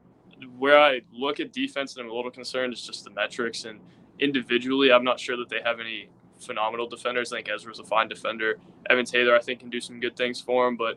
where 0.59 0.81
I 0.81 1.01
look 1.13 1.41
at 1.41 1.53
defense 1.53 1.97
and 1.97 2.05
I'm 2.05 2.11
a 2.11 2.15
little 2.15 2.31
concerned 2.31 2.73
is 2.73 2.83
just 2.83 3.05
the 3.05 3.11
metrics. 3.11 3.65
And 3.65 3.81
individually, 4.19 4.93
I'm 4.93 5.05
not 5.05 5.21
sure 5.21 5.37
that 5.37 5.49
they 5.49 5.61
have 5.65 5.81
any 5.81 6.09
phenomenal 6.39 6.89
defenders. 6.89 7.33
I 7.33 7.39
think 7.39 7.51
Ezra's 7.51 7.79
a 7.79 7.85
fine 7.85 8.09
defender. 8.09 8.59
Evan 8.89 9.05
Taylor, 9.05 9.37
I 9.37 9.41
think, 9.41 9.61
can 9.61 9.71
do 9.71 9.81
some 9.81 10.01
good 10.01 10.17
things 10.17 10.41
for 10.41 10.67
him. 10.67 10.77
But 10.77 10.97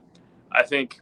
I 0.51 0.63
think 0.63 1.01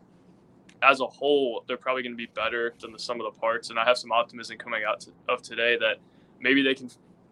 as 0.82 1.00
a 1.00 1.06
whole, 1.06 1.64
they're 1.68 1.78
probably 1.78 2.04
going 2.04 2.14
to 2.14 2.18
be 2.18 2.30
better 2.34 2.74
than 2.80 2.92
the 2.92 3.00
sum 3.00 3.22
of 3.22 3.34
the 3.34 3.40
parts. 3.40 3.70
And 3.70 3.80
I 3.80 3.86
have 3.86 3.98
some 3.98 4.12
optimism 4.12 4.58
coming 4.58 4.84
out 4.88 5.02
to, 5.02 5.12
of 5.30 5.42
today 5.42 5.78
that 5.80 5.98
maybe 6.40 6.64
they 6.64 6.74
can 6.74 6.90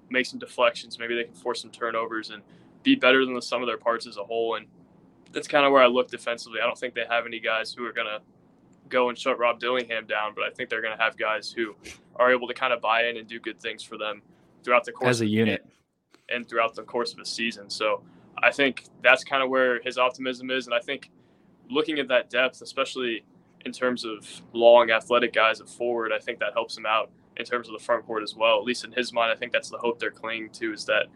make 0.09 0.25
some 0.25 0.39
deflections, 0.39 0.99
maybe 0.99 1.15
they 1.15 1.23
can 1.23 1.33
force 1.33 1.61
some 1.61 1.71
turnovers 1.71 2.29
and 2.29 2.41
be 2.83 2.95
better 2.95 3.25
than 3.25 3.33
the 3.33 3.41
sum 3.41 3.61
of 3.61 3.67
their 3.67 3.77
parts 3.77 4.07
as 4.07 4.17
a 4.17 4.23
whole. 4.23 4.55
And 4.55 4.67
that's 5.31 5.47
kind 5.47 5.65
of 5.65 5.71
where 5.71 5.81
I 5.81 5.87
look 5.87 6.09
defensively. 6.09 6.59
I 6.61 6.65
don't 6.65 6.77
think 6.77 6.93
they 6.93 7.05
have 7.09 7.25
any 7.25 7.39
guys 7.39 7.73
who 7.73 7.85
are 7.85 7.93
going 7.93 8.07
to 8.07 8.21
go 8.89 9.09
and 9.09 9.17
shut 9.17 9.37
Rob 9.39 9.59
Dillingham 9.59 10.05
down, 10.07 10.33
but 10.35 10.43
I 10.43 10.49
think 10.49 10.69
they're 10.69 10.81
going 10.81 10.97
to 10.97 11.03
have 11.03 11.17
guys 11.17 11.51
who 11.51 11.75
are 12.15 12.31
able 12.31 12.47
to 12.47 12.53
kind 12.53 12.73
of 12.73 12.81
buy 12.81 13.05
in 13.05 13.17
and 13.17 13.27
do 13.27 13.39
good 13.39 13.59
things 13.59 13.83
for 13.83 13.97
them 13.97 14.21
throughout 14.63 14.83
the 14.83 14.91
course 14.91 15.09
as 15.09 15.21
a 15.21 15.27
unit 15.27 15.65
and 16.29 16.47
throughout 16.47 16.75
the 16.75 16.83
course 16.83 17.13
of 17.13 17.19
a 17.19 17.25
season. 17.25 17.69
So 17.69 18.03
I 18.41 18.51
think 18.51 18.85
that's 19.03 19.23
kind 19.23 19.43
of 19.43 19.49
where 19.49 19.81
his 19.81 19.97
optimism 19.97 20.49
is, 20.51 20.65
and 20.65 20.73
I 20.73 20.79
think 20.79 21.11
looking 21.69 21.99
at 21.99 22.07
that 22.07 22.29
depth, 22.29 22.61
especially 22.61 23.23
in 23.65 23.71
terms 23.71 24.05
of 24.05 24.25
long 24.53 24.91
athletic 24.91 25.33
guys 25.33 25.61
at 25.61 25.69
forward, 25.69 26.11
I 26.13 26.19
think 26.19 26.39
that 26.39 26.53
helps 26.53 26.77
him 26.77 26.85
out 26.85 27.11
in 27.37 27.45
terms 27.45 27.67
of 27.67 27.73
the 27.73 27.83
front 27.83 28.05
court 28.05 28.23
as 28.23 28.35
well. 28.35 28.57
At 28.57 28.63
least 28.63 28.83
in 28.83 28.91
his 28.91 29.13
mind, 29.13 29.31
I 29.31 29.35
think 29.35 29.51
that's 29.51 29.69
the 29.69 29.77
hope 29.77 29.99
they're 29.99 30.11
clinging 30.11 30.49
to 30.51 30.73
is 30.73 30.85
that 30.85 31.07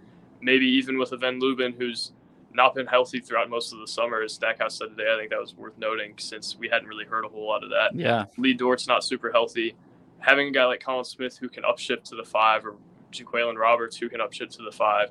maybe 0.42 0.66
even 0.66 0.98
with 0.98 1.12
a 1.12 1.18
Ven 1.18 1.40
Lubin 1.40 1.74
who's 1.74 2.12
not 2.54 2.76
been 2.76 2.86
healthy 2.86 3.20
throughout 3.20 3.50
most 3.50 3.74
of 3.74 3.80
the 3.80 3.88
summer. 3.88 4.22
As 4.22 4.34
Stackhouse 4.34 4.78
said 4.78 4.90
today, 4.90 5.12
I 5.14 5.18
think 5.18 5.32
that 5.32 5.40
was 5.40 5.56
worth 5.56 5.78
noting 5.78 6.14
since 6.18 6.56
we 6.58 6.70
hadn't 6.70 6.88
really 6.88 7.06
heard 7.06 7.26
a 7.26 7.28
whole 7.28 7.48
lot 7.48 7.64
of 7.64 7.70
that. 7.72 7.96
Yeah. 7.96 8.26
Lee 8.38 8.54
Dort's 8.54 8.88
not 8.88 9.04
super 9.04 9.32
healthy. 9.32 9.76
Having 10.20 10.50
a 10.50 10.52
guy 10.52 10.66
like 10.66 10.84
Colin 10.84 11.04
Smith 11.04 11.38
who 11.38 11.50
can 11.50 11.64
upshift 11.64 12.04
to 12.06 12.16
the 12.16 12.24
five 12.24 12.66
or 12.66 12.76
JaQualon 13.12 13.58
Roberts 13.58 13.98
who 13.98 14.08
can 14.08 14.20
upshift 14.20 14.56
to 14.58 14.64
the 14.64 14.72
five 14.72 15.10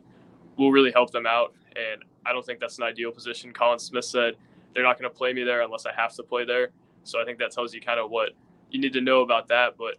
will 0.56 0.70
really 0.70 0.92
help 0.92 1.10
them 1.10 1.26
out. 1.26 1.54
And 1.76 2.04
I 2.24 2.32
don't 2.32 2.44
think 2.44 2.60
that's 2.60 2.78
an 2.78 2.84
ideal 2.84 3.10
position. 3.10 3.52
Colin 3.52 3.78
Smith 3.78 4.04
said 4.04 4.34
they're 4.74 4.84
not 4.84 4.98
going 4.98 5.10
to 5.10 5.16
play 5.16 5.32
me 5.32 5.42
there 5.42 5.62
unless 5.62 5.86
I 5.86 5.92
have 5.92 6.14
to 6.14 6.22
play 6.22 6.44
there. 6.44 6.70
So 7.04 7.20
I 7.20 7.24
think 7.24 7.38
that 7.38 7.52
tells 7.52 7.74
you 7.74 7.80
kind 7.80 8.00
of 8.00 8.10
what 8.10 8.30
you 8.70 8.80
need 8.80 8.92
to 8.94 9.00
know 9.00 9.20
about 9.20 9.48
that. 9.48 9.76
But 9.76 9.96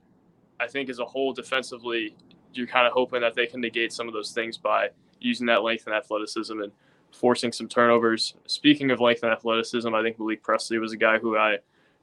I 0.59 0.67
think 0.67 0.89
as 0.89 0.99
a 0.99 1.05
whole, 1.05 1.33
defensively, 1.33 2.15
you're 2.53 2.67
kind 2.67 2.87
of 2.87 2.93
hoping 2.93 3.21
that 3.21 3.33
they 3.35 3.45
can 3.45 3.61
negate 3.61 3.91
some 3.91 4.07
of 4.07 4.13
those 4.13 4.31
things 4.31 4.57
by 4.57 4.89
using 5.19 5.47
that 5.47 5.63
length 5.63 5.85
and 5.87 5.95
athleticism 5.95 6.59
and 6.59 6.71
forcing 7.11 7.51
some 7.51 7.67
turnovers. 7.67 8.35
Speaking 8.47 8.91
of 8.91 8.99
length 8.99 9.23
and 9.23 9.31
athleticism, 9.31 9.93
I 9.93 10.01
think 10.01 10.19
Malik 10.19 10.43
Presley 10.43 10.77
was 10.79 10.93
a 10.93 10.97
guy 10.97 11.19
who 11.19 11.37
I 11.37 11.57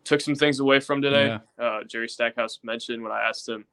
took 0.04 0.20
some 0.20 0.34
things 0.34 0.60
away 0.60 0.80
from 0.80 1.02
today. 1.02 1.38
Yeah. 1.58 1.64
Uh, 1.64 1.84
Jerry 1.84 2.08
Stackhouse 2.08 2.60
mentioned 2.62 3.02
when 3.02 3.12
I 3.12 3.22
asked 3.22 3.48
him 3.48 3.64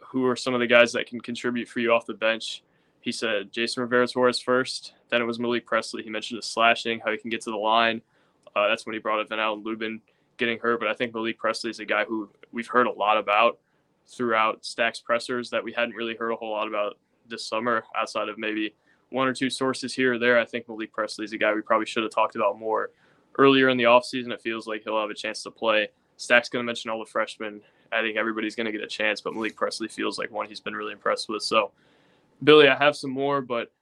who 0.00 0.26
are 0.26 0.36
some 0.36 0.54
of 0.54 0.60
the 0.60 0.66
guys 0.66 0.92
that 0.92 1.06
can 1.06 1.20
contribute 1.20 1.68
for 1.68 1.80
you 1.80 1.92
off 1.92 2.06
the 2.06 2.14
bench. 2.14 2.62
He 3.00 3.12
said 3.12 3.52
Jason 3.52 3.82
Rivera 3.82 4.06
Torres 4.06 4.40
first, 4.40 4.94
then 5.10 5.20
it 5.20 5.24
was 5.24 5.38
Malik 5.38 5.66
Presley. 5.66 6.02
He 6.02 6.10
mentioned 6.10 6.38
the 6.38 6.46
slashing, 6.46 7.00
how 7.04 7.10
he 7.10 7.18
can 7.18 7.30
get 7.30 7.40
to 7.42 7.50
the 7.50 7.56
line. 7.56 8.00
Uh, 8.56 8.68
that's 8.68 8.86
when 8.86 8.94
he 8.94 8.98
brought 8.98 9.20
up 9.20 9.28
Ven-Allen 9.28 9.62
Lubin 9.62 10.00
getting 10.38 10.58
hurt. 10.58 10.80
But 10.80 10.88
I 10.88 10.94
think 10.94 11.14
Malik 11.14 11.38
Presley 11.38 11.70
is 11.70 11.80
a 11.80 11.84
guy 11.84 12.04
who 12.04 12.28
we've 12.52 12.66
heard 12.66 12.86
a 12.86 12.92
lot 12.92 13.18
about 13.18 13.58
throughout 14.06 14.64
Stacks 14.64 15.00
pressers 15.00 15.50
that 15.50 15.62
we 15.62 15.72
hadn't 15.72 15.94
really 15.94 16.16
heard 16.16 16.30
a 16.30 16.36
whole 16.36 16.52
lot 16.52 16.66
about 16.66 16.98
this 17.28 17.46
summer 17.46 17.84
outside 17.94 18.28
of 18.28 18.38
maybe 18.38 18.74
one 19.10 19.28
or 19.28 19.34
two 19.34 19.50
sources 19.50 19.94
here 19.94 20.14
or 20.14 20.18
there. 20.18 20.38
I 20.38 20.44
think 20.44 20.68
Malik 20.68 20.92
Presley 20.92 21.24
is 21.24 21.32
a 21.32 21.38
guy 21.38 21.52
we 21.52 21.60
probably 21.60 21.86
should 21.86 22.02
have 22.02 22.12
talked 22.12 22.36
about 22.36 22.58
more 22.58 22.90
earlier 23.38 23.68
in 23.68 23.76
the 23.76 23.84
offseason. 23.84 24.32
It 24.32 24.40
feels 24.40 24.66
like 24.66 24.82
he'll 24.84 25.00
have 25.00 25.10
a 25.10 25.14
chance 25.14 25.42
to 25.42 25.50
play. 25.50 25.88
Stack's 26.16 26.48
going 26.48 26.62
to 26.62 26.66
mention 26.66 26.90
all 26.90 26.98
the 26.98 27.06
freshmen. 27.10 27.60
I 27.92 28.02
think 28.02 28.16
everybody's 28.16 28.54
going 28.54 28.66
to 28.66 28.72
get 28.72 28.82
a 28.82 28.88
chance, 28.88 29.20
but 29.20 29.34
Malik 29.34 29.56
Presley 29.56 29.88
feels 29.88 30.18
like 30.18 30.30
one 30.30 30.46
he's 30.46 30.60
been 30.60 30.74
really 30.74 30.92
impressed 30.92 31.28
with. 31.28 31.42
So, 31.42 31.70
Billy, 32.44 32.68
I 32.68 32.76
have 32.76 32.96
some 32.96 33.10
more, 33.10 33.40
but 33.40 33.72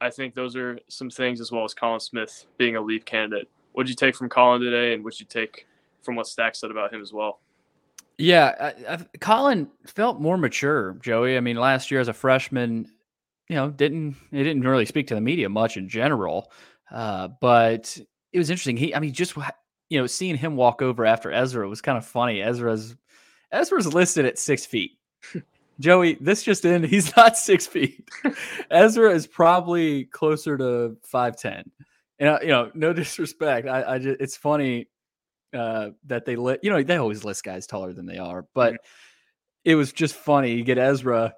I 0.00 0.10
think 0.10 0.34
those 0.34 0.56
are 0.56 0.78
some 0.88 1.10
things 1.10 1.40
as 1.40 1.52
well 1.52 1.64
as 1.64 1.74
Colin 1.74 2.00
Smith 2.00 2.46
being 2.58 2.76
a 2.76 2.80
leave 2.80 3.04
candidate. 3.04 3.48
What'd 3.72 3.88
you 3.88 3.94
take 3.94 4.16
from 4.16 4.28
Colin 4.28 4.60
today, 4.60 4.94
and 4.94 5.04
what'd 5.04 5.20
you 5.20 5.26
take 5.26 5.66
from 6.02 6.16
what 6.16 6.26
Stack 6.26 6.54
said 6.54 6.70
about 6.70 6.92
him 6.92 7.00
as 7.00 7.12
well? 7.12 7.40
Yeah, 8.18 8.54
I, 8.88 8.94
I, 8.94 8.98
Colin 9.20 9.68
felt 9.86 10.20
more 10.20 10.38
mature, 10.38 10.94
Joey. 11.02 11.36
I 11.36 11.40
mean, 11.40 11.56
last 11.56 11.90
year 11.90 12.00
as 12.00 12.08
a 12.08 12.14
freshman, 12.14 12.88
you 13.48 13.56
know, 13.56 13.70
didn't 13.70 14.16
it 14.32 14.42
didn't 14.42 14.62
really 14.62 14.86
speak 14.86 15.08
to 15.08 15.14
the 15.14 15.20
media 15.20 15.48
much 15.48 15.76
in 15.76 15.88
general. 15.88 16.50
Uh, 16.90 17.28
but 17.40 17.98
it 18.32 18.38
was 18.38 18.50
interesting. 18.50 18.76
He, 18.76 18.94
I 18.94 19.00
mean, 19.00 19.12
just 19.12 19.36
you 19.88 20.00
know, 20.00 20.06
seeing 20.06 20.36
him 20.36 20.56
walk 20.56 20.82
over 20.82 21.04
after 21.04 21.30
Ezra 21.30 21.68
was 21.68 21.82
kind 21.82 21.98
of 21.98 22.06
funny. 22.06 22.42
Ezra's 22.42 22.96
Ezra's 23.52 23.92
listed 23.92 24.24
at 24.24 24.38
six 24.38 24.64
feet. 24.64 24.92
Joey, 25.80 26.14
this 26.20 26.42
just 26.42 26.64
in, 26.64 26.82
he's 26.84 27.14
not 27.16 27.36
six 27.36 27.66
feet. 27.66 28.08
Ezra 28.70 29.12
is 29.12 29.26
probably 29.26 30.04
closer 30.04 30.56
to 30.56 30.96
five 31.02 31.36
ten. 31.36 31.70
And 32.18 32.30
uh, 32.30 32.38
you 32.40 32.48
know, 32.48 32.70
no 32.74 32.94
disrespect. 32.94 33.68
I, 33.68 33.94
I 33.94 33.98
just 33.98 34.20
it's 34.20 34.36
funny 34.36 34.88
uh, 35.56 35.90
that 36.06 36.24
they 36.24 36.36
lit. 36.36 36.60
You 36.62 36.70
know, 36.70 36.82
they 36.82 36.96
always 36.96 37.24
list 37.24 37.44
guys 37.44 37.66
taller 37.66 37.92
than 37.92 38.06
they 38.06 38.18
are, 38.18 38.46
but 38.54 38.74
mm-hmm. 38.74 38.86
it 39.64 39.74
was 39.74 39.92
just 39.92 40.14
funny. 40.14 40.54
You 40.54 40.64
get 40.64 40.78
Ezra. 40.78 41.34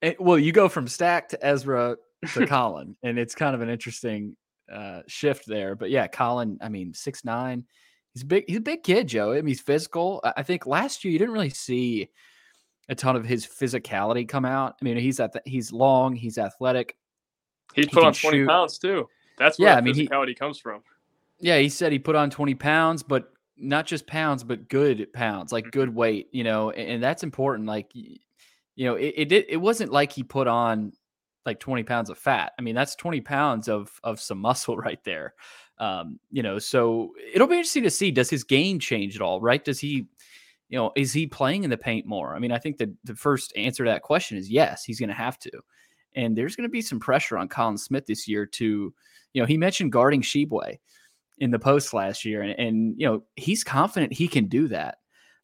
And, 0.00 0.16
well, 0.18 0.38
you 0.38 0.52
go 0.52 0.68
from 0.68 0.88
Stack 0.88 1.28
to 1.30 1.44
Ezra 1.44 1.96
to 2.34 2.46
Colin, 2.48 2.96
and 3.02 3.18
it's 3.18 3.34
kind 3.34 3.54
of 3.54 3.60
an 3.60 3.68
interesting 3.68 4.36
uh, 4.72 5.02
shift 5.06 5.46
there. 5.46 5.74
But 5.74 5.90
yeah, 5.90 6.06
Colin. 6.06 6.58
I 6.60 6.68
mean, 6.68 6.92
six 6.94 7.24
nine. 7.24 7.64
He's 8.14 8.24
big. 8.24 8.44
He's 8.46 8.58
a 8.58 8.60
big 8.60 8.82
kid, 8.82 9.08
Joe. 9.08 9.32
I 9.32 9.36
mean, 9.36 9.46
he's 9.46 9.60
physical. 9.60 10.20
I 10.36 10.42
think 10.42 10.66
last 10.66 11.04
year 11.04 11.12
you 11.12 11.18
didn't 11.18 11.34
really 11.34 11.50
see 11.50 12.10
a 12.88 12.94
ton 12.94 13.16
of 13.16 13.24
his 13.24 13.46
physicality 13.46 14.28
come 14.28 14.44
out. 14.44 14.76
I 14.80 14.84
mean, 14.84 14.96
he's 14.96 15.20
at 15.20 15.32
the, 15.32 15.42
he's 15.44 15.72
long, 15.72 16.14
he's 16.14 16.38
athletic. 16.38 16.96
He's 17.74 17.86
he 17.86 17.90
put 17.90 18.04
on 18.04 18.12
twenty 18.12 18.38
shoot. 18.38 18.48
pounds 18.48 18.78
too. 18.78 19.08
That's 19.38 19.58
where 19.58 19.70
yeah, 19.70 19.76
I 19.76 19.80
mean, 19.80 19.94
physicality 19.94 20.28
he, 20.28 20.34
comes 20.34 20.58
from. 20.58 20.82
Yeah, 21.40 21.58
he 21.58 21.68
said 21.68 21.92
he 21.92 21.98
put 21.98 22.16
on 22.16 22.30
twenty 22.30 22.54
pounds, 22.54 23.02
but 23.02 23.31
not 23.56 23.86
just 23.86 24.06
pounds, 24.06 24.44
but 24.44 24.68
good 24.68 25.12
pounds, 25.12 25.52
like 25.52 25.64
mm-hmm. 25.64 25.78
good 25.78 25.94
weight. 25.94 26.28
You 26.32 26.44
know, 26.44 26.70
and, 26.70 26.90
and 26.90 27.02
that's 27.02 27.22
important. 27.22 27.66
Like, 27.66 27.90
you 27.94 28.18
know, 28.78 28.94
it, 28.94 29.14
it 29.16 29.28
did. 29.28 29.46
It 29.48 29.58
wasn't 29.58 29.92
like 29.92 30.12
he 30.12 30.22
put 30.22 30.46
on 30.46 30.92
like 31.44 31.58
20 31.58 31.82
pounds 31.82 32.08
of 32.08 32.18
fat. 32.18 32.52
I 32.58 32.62
mean, 32.62 32.74
that's 32.74 32.94
20 32.96 33.20
pounds 33.20 33.68
of 33.68 34.00
of 34.04 34.20
some 34.20 34.38
muscle 34.40 34.76
right 34.76 35.02
there. 35.04 35.34
Um, 35.78 36.20
you 36.30 36.42
know, 36.42 36.58
so 36.58 37.12
it'll 37.32 37.48
be 37.48 37.56
interesting 37.56 37.82
to 37.84 37.90
see 37.90 38.10
does 38.10 38.30
his 38.30 38.44
game 38.44 38.78
change 38.78 39.16
at 39.16 39.22
all, 39.22 39.40
right? 39.40 39.64
Does 39.64 39.80
he 39.80 40.06
you 40.72 40.78
know, 40.78 40.90
is 40.96 41.12
he 41.12 41.26
playing 41.26 41.64
in 41.64 41.70
the 41.70 41.76
paint 41.76 42.06
more? 42.06 42.34
I 42.34 42.38
mean, 42.38 42.50
I 42.50 42.58
think 42.58 42.78
that 42.78 42.88
the 43.04 43.14
first 43.14 43.52
answer 43.56 43.84
to 43.84 43.90
that 43.90 44.00
question 44.00 44.38
is 44.38 44.50
yes, 44.50 44.82
he's 44.82 44.98
going 44.98 45.10
to 45.10 45.14
have 45.14 45.38
to. 45.40 45.50
And 46.16 46.34
there's 46.34 46.56
going 46.56 46.66
to 46.66 46.72
be 46.72 46.80
some 46.80 46.98
pressure 46.98 47.36
on 47.36 47.48
Colin 47.48 47.76
Smith 47.76 48.06
this 48.06 48.26
year 48.26 48.46
to, 48.46 48.94
you 49.34 49.42
know, 49.42 49.44
he 49.44 49.58
mentioned 49.58 49.92
guarding 49.92 50.22
Tshiebwe 50.22 50.78
in 51.38 51.50
the 51.50 51.58
post 51.58 51.94
last 51.94 52.24
year, 52.24 52.42
and, 52.42 52.58
and 52.58 52.94
you 52.96 53.06
know, 53.06 53.22
he's 53.36 53.64
confident 53.64 54.12
he 54.12 54.28
can 54.28 54.46
do 54.46 54.68
that. 54.68 54.98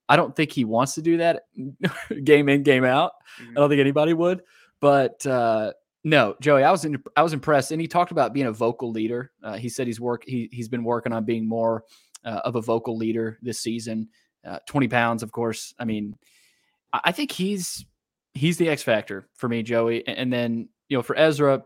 I 0.08 0.16
don't 0.16 0.34
think 0.34 0.52
he 0.52 0.64
wants 0.64 0.94
to 0.94 1.02
do 1.02 1.18
that 1.18 1.42
game 2.24 2.48
in, 2.48 2.62
game 2.62 2.84
out. 2.84 3.12
Mm-hmm. 3.40 3.50
I 3.52 3.54
don't 3.60 3.68
think 3.68 3.80
anybody 3.80 4.14
would. 4.14 4.42
But 4.80 5.24
uh, 5.26 5.72
no, 6.04 6.36
Joey, 6.40 6.64
I 6.64 6.70
was 6.70 6.84
in, 6.84 7.02
I 7.16 7.22
was 7.22 7.32
impressed, 7.32 7.72
and 7.72 7.80
he 7.80 7.88
talked 7.88 8.12
about 8.12 8.32
being 8.32 8.46
a 8.46 8.52
vocal 8.52 8.90
leader. 8.90 9.32
Uh, 9.42 9.56
he 9.56 9.68
said 9.68 9.86
he's 9.86 10.00
work 10.00 10.22
he 10.26 10.48
he's 10.52 10.68
been 10.68 10.84
working 10.84 11.12
on 11.12 11.24
being 11.24 11.48
more 11.48 11.84
uh, 12.24 12.40
of 12.44 12.56
a 12.56 12.62
vocal 12.62 12.96
leader 12.96 13.38
this 13.42 13.60
season. 13.60 14.08
Uh, 14.46 14.58
20 14.66 14.88
pounds, 14.88 15.22
of 15.22 15.32
course. 15.32 15.74
I 15.78 15.84
mean, 15.84 16.16
I 16.92 17.12
think 17.12 17.32
he's 17.32 17.84
he's 18.34 18.56
the 18.56 18.68
X 18.68 18.82
factor 18.82 19.28
for 19.34 19.48
me, 19.48 19.62
Joey. 19.62 20.06
And 20.06 20.32
then 20.32 20.68
you 20.88 20.96
know, 20.96 21.02
for 21.02 21.18
Ezra, 21.18 21.62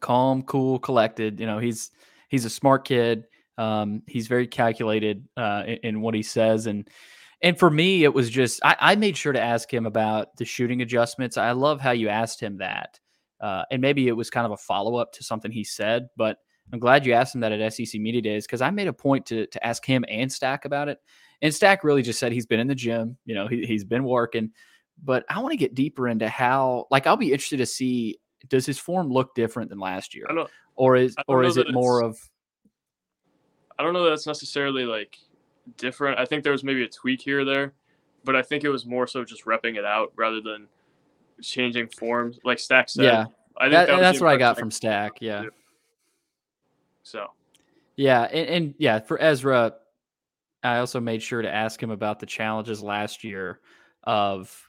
calm, 0.00 0.42
cool, 0.42 0.78
collected. 0.78 1.40
You 1.40 1.46
know, 1.46 1.58
he's 1.58 1.90
he's 2.28 2.44
a 2.44 2.50
smart 2.50 2.86
kid. 2.86 3.24
Um, 3.58 4.02
he's 4.06 4.26
very 4.26 4.46
calculated 4.46 5.26
uh, 5.36 5.62
in, 5.66 5.78
in, 5.82 6.00
what 6.02 6.14
he 6.14 6.22
says, 6.22 6.66
and 6.66 6.88
and 7.42 7.58
for 7.58 7.70
me, 7.70 8.04
it 8.04 8.12
was 8.12 8.28
just 8.28 8.60
I, 8.64 8.76
I, 8.78 8.96
made 8.96 9.16
sure 9.16 9.32
to 9.32 9.40
ask 9.40 9.72
him 9.72 9.86
about 9.86 10.36
the 10.36 10.44
shooting 10.44 10.82
adjustments. 10.82 11.38
I 11.38 11.52
love 11.52 11.80
how 11.80 11.92
you 11.92 12.10
asked 12.10 12.38
him 12.40 12.58
that, 12.58 13.00
uh, 13.40 13.62
and 13.70 13.80
maybe 13.80 14.08
it 14.08 14.12
was 14.12 14.28
kind 14.28 14.44
of 14.44 14.52
a 14.52 14.58
follow 14.58 14.96
up 14.96 15.12
to 15.12 15.24
something 15.24 15.50
he 15.50 15.64
said, 15.64 16.08
but 16.18 16.36
I'm 16.72 16.78
glad 16.78 17.06
you 17.06 17.12
asked 17.12 17.34
him 17.34 17.40
that 17.42 17.52
at 17.52 17.72
SEC 17.72 18.00
Media 18.00 18.20
Days 18.20 18.46
because 18.46 18.60
I 18.60 18.70
made 18.70 18.88
a 18.88 18.92
point 18.92 19.26
to 19.26 19.46
to 19.46 19.66
ask 19.66 19.84
him 19.84 20.04
and 20.08 20.30
Stack 20.30 20.64
about 20.64 20.88
it. 20.88 20.98
And 21.42 21.54
Stack 21.54 21.84
really 21.84 22.02
just 22.02 22.18
said 22.18 22.32
he's 22.32 22.46
been 22.46 22.60
in 22.60 22.66
the 22.66 22.74
gym, 22.74 23.16
you 23.24 23.34
know, 23.34 23.46
he, 23.46 23.64
he's 23.66 23.84
been 23.84 24.04
working. 24.04 24.50
But 25.02 25.24
I 25.28 25.40
want 25.40 25.52
to 25.52 25.58
get 25.58 25.74
deeper 25.74 26.08
into 26.08 26.28
how, 26.28 26.86
like, 26.90 27.06
I'll 27.06 27.18
be 27.18 27.32
interested 27.32 27.58
to 27.58 27.66
see 27.66 28.18
does 28.48 28.64
his 28.64 28.78
form 28.78 29.10
look 29.10 29.34
different 29.34 29.70
than 29.70 29.78
last 29.78 30.14
year, 30.14 30.26
or 30.76 30.96
is 30.96 31.16
or 31.26 31.44
is 31.44 31.56
it 31.56 31.72
more 31.72 32.02
of? 32.02 32.18
I 33.78 33.82
don't 33.82 33.92
know 33.92 34.04
that 34.04 34.12
it's 34.12 34.26
necessarily 34.26 34.84
like 34.84 35.18
different. 35.76 36.18
I 36.18 36.24
think 36.24 36.42
there 36.42 36.52
was 36.52 36.64
maybe 36.64 36.84
a 36.84 36.88
tweak 36.88 37.20
here 37.20 37.40
or 37.40 37.44
there, 37.44 37.72
but 38.24 38.36
I 38.36 38.42
think 38.42 38.64
it 38.64 38.68
was 38.68 38.86
more 38.86 39.06
so 39.06 39.24
just 39.24 39.44
repping 39.44 39.76
it 39.76 39.84
out 39.84 40.12
rather 40.16 40.40
than 40.40 40.68
changing 41.42 41.88
forms. 41.88 42.38
Like 42.44 42.58
Stack 42.58 42.88
said, 42.88 43.04
yeah, 43.04 43.24
I 43.56 43.64
think 43.64 43.72
that, 43.72 43.86
that 43.88 44.00
that's 44.00 44.20
what 44.20 44.30
I 44.30 44.36
got 44.36 44.58
from 44.58 44.70
Stack. 44.70 45.18
Yeah. 45.20 45.44
So. 47.02 47.26
Yeah, 47.98 48.22
and, 48.24 48.48
and 48.48 48.74
yeah, 48.76 49.00
for 49.00 49.18
Ezra, 49.22 49.74
I 50.62 50.78
also 50.78 51.00
made 51.00 51.22
sure 51.22 51.40
to 51.40 51.50
ask 51.50 51.82
him 51.82 51.90
about 51.90 52.18
the 52.18 52.26
challenges 52.26 52.82
last 52.82 53.24
year 53.24 53.60
of 54.04 54.68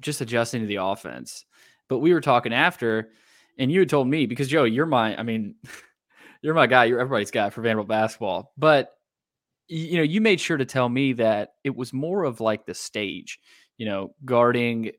just 0.00 0.20
adjusting 0.20 0.62
to 0.62 0.66
the 0.66 0.76
offense. 0.76 1.44
But 1.86 1.98
we 1.98 2.12
were 2.12 2.20
talking 2.20 2.52
after, 2.52 3.10
and 3.60 3.70
you 3.70 3.78
had 3.78 3.90
told 3.90 4.08
me 4.08 4.26
because 4.26 4.48
Joe, 4.48 4.64
you're 4.64 4.86
my, 4.86 5.16
I 5.16 5.22
mean, 5.22 5.54
you're 6.42 6.54
my 6.54 6.66
guy. 6.66 6.86
You're 6.86 6.98
everybody's 6.98 7.30
guy 7.30 7.50
for 7.50 7.62
Vanderbilt 7.62 7.88
basketball. 7.88 8.52
But 8.56 8.90
you 9.68 9.98
know, 9.98 10.02
you 10.02 10.20
made 10.20 10.40
sure 10.40 10.56
to 10.56 10.64
tell 10.64 10.88
me 10.88 11.12
that 11.12 11.50
it 11.62 11.76
was 11.76 11.92
more 11.92 12.24
of 12.24 12.40
like 12.40 12.66
the 12.66 12.74
stage, 12.74 13.38
you 13.78 13.86
know, 13.86 14.14
guarding 14.24 14.90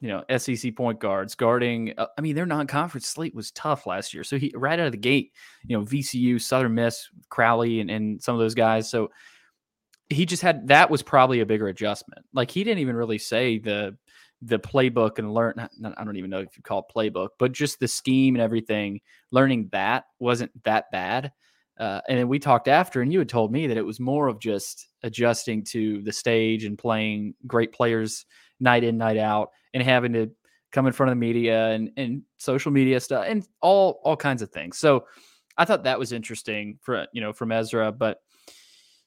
you 0.00 0.08
know, 0.08 0.24
SEC 0.36 0.74
point 0.74 0.98
guards 0.98 1.36
guarding. 1.36 1.94
Uh, 1.96 2.08
I 2.18 2.22
mean, 2.22 2.34
their 2.34 2.44
non-conference 2.44 3.06
slate 3.06 3.36
was 3.36 3.52
tough 3.52 3.86
last 3.86 4.12
year. 4.12 4.24
So 4.24 4.36
he 4.36 4.52
right 4.56 4.78
out 4.78 4.86
of 4.86 4.92
the 4.92 4.98
gate, 4.98 5.30
you 5.64 5.78
know, 5.78 5.84
VCU, 5.84 6.40
Southern 6.40 6.74
Miss, 6.74 7.08
Crowley, 7.28 7.78
and, 7.78 7.88
and 7.88 8.20
some 8.20 8.34
of 8.34 8.40
those 8.40 8.56
guys. 8.56 8.90
So 8.90 9.12
he 10.10 10.26
just 10.26 10.42
had 10.42 10.66
that 10.66 10.90
was 10.90 11.04
probably 11.04 11.38
a 11.38 11.46
bigger 11.46 11.68
adjustment. 11.68 12.26
Like 12.32 12.50
he 12.50 12.64
didn't 12.64 12.80
even 12.80 12.96
really 12.96 13.18
say 13.18 13.58
the 13.58 13.96
the 14.42 14.58
playbook 14.58 15.18
and 15.18 15.32
learn. 15.32 15.54
I 15.58 16.04
don't 16.04 16.16
even 16.16 16.30
know 16.30 16.40
if 16.40 16.56
you 16.56 16.62
call 16.62 16.86
it 16.88 16.94
playbook, 16.94 17.28
but 17.38 17.52
just 17.52 17.78
the 17.78 17.88
scheme 17.88 18.34
and 18.34 18.42
everything. 18.42 19.00
Learning 19.30 19.68
that 19.72 20.04
wasn't 20.18 20.50
that 20.64 20.90
bad. 20.90 21.32
Uh, 21.78 22.00
and 22.08 22.18
then 22.18 22.28
we 22.28 22.38
talked 22.38 22.68
after, 22.68 23.00
and 23.00 23.12
you 23.12 23.18
had 23.18 23.28
told 23.28 23.50
me 23.50 23.66
that 23.66 23.76
it 23.76 23.84
was 23.84 23.98
more 23.98 24.28
of 24.28 24.38
just 24.38 24.88
adjusting 25.02 25.64
to 25.64 26.02
the 26.02 26.12
stage 26.12 26.64
and 26.64 26.76
playing 26.76 27.34
great 27.46 27.72
players 27.72 28.26
night 28.60 28.84
in, 28.84 28.98
night 28.98 29.16
out, 29.16 29.50
and 29.72 29.82
having 29.82 30.12
to 30.12 30.30
come 30.70 30.86
in 30.86 30.92
front 30.92 31.10
of 31.10 31.16
the 31.16 31.20
media 31.20 31.70
and, 31.70 31.90
and 31.96 32.22
social 32.38 32.72
media 32.72 32.98
stuff 32.98 33.24
and 33.28 33.46
all 33.60 34.00
all 34.04 34.16
kinds 34.16 34.42
of 34.42 34.50
things. 34.50 34.78
So 34.78 35.06
I 35.56 35.64
thought 35.64 35.84
that 35.84 35.98
was 35.98 36.12
interesting 36.12 36.78
for 36.82 37.06
you 37.12 37.20
know 37.20 37.32
from 37.32 37.52
Ezra, 37.52 37.92
but 37.92 38.21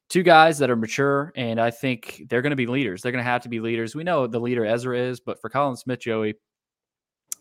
two 0.09 0.23
guys 0.23 0.57
that 0.59 0.69
are 0.69 0.75
mature 0.75 1.31
and 1.35 1.59
I 1.59 1.71
think 1.71 2.23
they're 2.29 2.41
going 2.41 2.51
to 2.51 2.55
be 2.55 2.67
leaders. 2.67 3.01
They're 3.01 3.11
going 3.11 3.23
to 3.23 3.29
have 3.29 3.43
to 3.43 3.49
be 3.49 3.59
leaders. 3.59 3.95
We 3.95 4.03
know 4.03 4.27
the 4.27 4.39
leader 4.39 4.65
Ezra 4.65 4.97
is, 4.97 5.19
but 5.19 5.41
for 5.41 5.49
Colin 5.49 5.75
Smith, 5.75 5.99
Joey, 5.99 6.35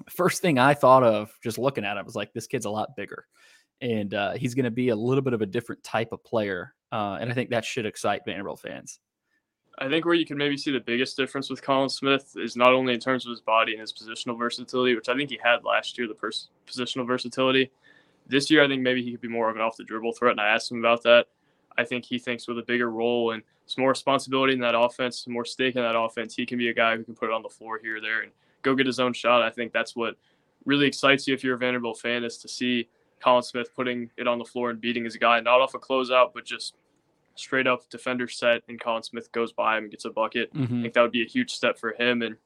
first 0.09 0.43
thing 0.43 0.59
I 0.59 0.75
thought 0.75 1.03
of 1.03 1.31
just 1.43 1.59
looking 1.59 1.85
at 1.85 1.97
him 1.97 2.05
was 2.05 2.15
like 2.15 2.33
this 2.33 2.47
kid's 2.47 2.67
a 2.67 2.71
lot 2.71 2.97
bigger, 2.97 3.27
and 3.81 4.13
uh, 4.15 4.33
he's 4.33 4.55
going 4.55 4.65
to 4.65 4.71
be 4.71 4.89
a 4.89 4.97
little 4.97 5.23
bit 5.23 5.33
of 5.33 5.43
a 5.43 5.47
different 5.47 5.83
type 5.83 6.13
of 6.13 6.25
player, 6.25 6.75
uh, 6.93 7.19
and 7.21 7.31
I 7.31 7.35
think 7.35 7.51
that 7.51 7.65
should 7.65 7.87
excite 7.87 8.23
Vanderbilt 8.25 8.61
fans. 8.61 9.01
I 9.79 9.89
think 9.89 10.05
where 10.05 10.15
you 10.15 10.25
can 10.25 10.37
maybe 10.37 10.57
see 10.57 10.71
the 10.71 10.81
biggest 10.81 11.17
difference 11.17 11.51
with 11.51 11.61
Colin 11.61 11.89
Smith 11.89 12.35
is 12.37 12.57
not 12.57 12.73
only 12.73 12.95
in 12.95 13.01
terms 13.01 13.27
of 13.27 13.31
his 13.31 13.41
body 13.41 13.73
and 13.73 13.81
his 13.81 13.93
positional 13.93 14.39
versatility, 14.39 14.95
which 14.95 15.09
I 15.09 15.17
think 15.17 15.31
he 15.31 15.39
had 15.43 15.65
last 15.65 15.99
year, 15.99 16.07
the 16.07 16.15
pers- 16.15 16.49
positional 16.67 17.07
versatility. 17.07 17.73
This 18.27 18.51
year, 18.51 18.65
I 18.65 18.69
think 18.69 18.83
maybe 18.83 19.03
he 19.03 19.11
could 19.11 19.21
be 19.21 19.29
more 19.29 19.51
of 19.51 19.57
an 19.57 19.63
off 19.63 19.77
the 19.77 19.85
dribble 19.85 20.13
threat, 20.13 20.33
and 20.33 20.41
I 20.41 20.49
asked 20.49 20.71
him 20.71 20.79
about 20.79 21.03
that. 21.03 21.27
I 21.77 21.85
think 21.85 22.05
he 22.05 22.19
thinks 22.19 22.47
with 22.47 22.59
a 22.59 22.63
bigger 22.63 22.91
role 22.91 23.33
and 23.33 23.43
some 23.67 23.83
more 23.83 23.91
responsibility 23.91 24.53
in 24.53 24.61
that 24.61 24.79
offense, 24.79 25.25
some 25.25 25.33
more 25.33 25.45
stake 25.45 25.77
in 25.77 25.83
that 25.83 25.99
offense, 25.99 26.35
he 26.35 26.47
can 26.47 26.59
be 26.59 26.69
a 26.69 26.75
guy 26.75 26.97
who 26.97 27.05
can 27.05 27.15
put 27.15 27.31
it 27.31 27.33
on 27.33 27.43
the 27.43 27.49
floor 27.49 27.79
here 27.79 27.97
or 27.97 28.01
there 28.01 28.23
and 28.23 28.33
go 28.63 28.75
get 28.75 28.87
his 28.87 29.01
own 29.01 29.13
shot. 29.13 29.43
I 29.43 29.51
think 29.51 29.73
that's 29.73 29.97
what 29.97 30.17
really 30.65 30.87
excites 30.87 31.27
you 31.27 31.35
if 31.35 31.43
you're 31.43 31.55
a 31.55 31.59
Vanderbilt 31.59 31.99
fan 31.99 32.25
is 32.25 32.39
to 32.39 32.49
see 32.49 32.89
Colin 33.21 33.43
Smith 33.43 33.75
putting 33.75 34.11
it 34.17 34.29
on 34.29 34.39
the 34.39 34.45
floor 34.45 34.71
and 34.71 34.81
beating 34.81 35.05
his 35.05 35.17
guy, 35.17 35.41
not 35.41 35.61
off 35.61 35.75
a 35.75 35.79
closeout, 35.79 36.33
but 36.35 36.45
just 36.45 36.75
straight 37.37 37.67
up 37.67 37.89
defender 37.89 38.29
set 38.29 38.63
and 38.69 38.81
Colin 38.81 39.03
Smith 39.03 39.33
goes 39.33 39.53
by 39.53 39.77
him 39.77 39.85
and 39.85 39.91
gets 39.91 40.05
a 40.05 40.11
bucket. 40.11 40.53
Mm-hmm. 40.55 40.79
I 40.79 40.83
think 40.83 40.95
that 40.95 41.03
would 41.03 41.13
be 41.13 41.23
a 41.23 41.29
huge 41.29 41.53
step 41.53 41.79
for 41.79 41.93
him. 41.93 42.23
And 42.23 42.37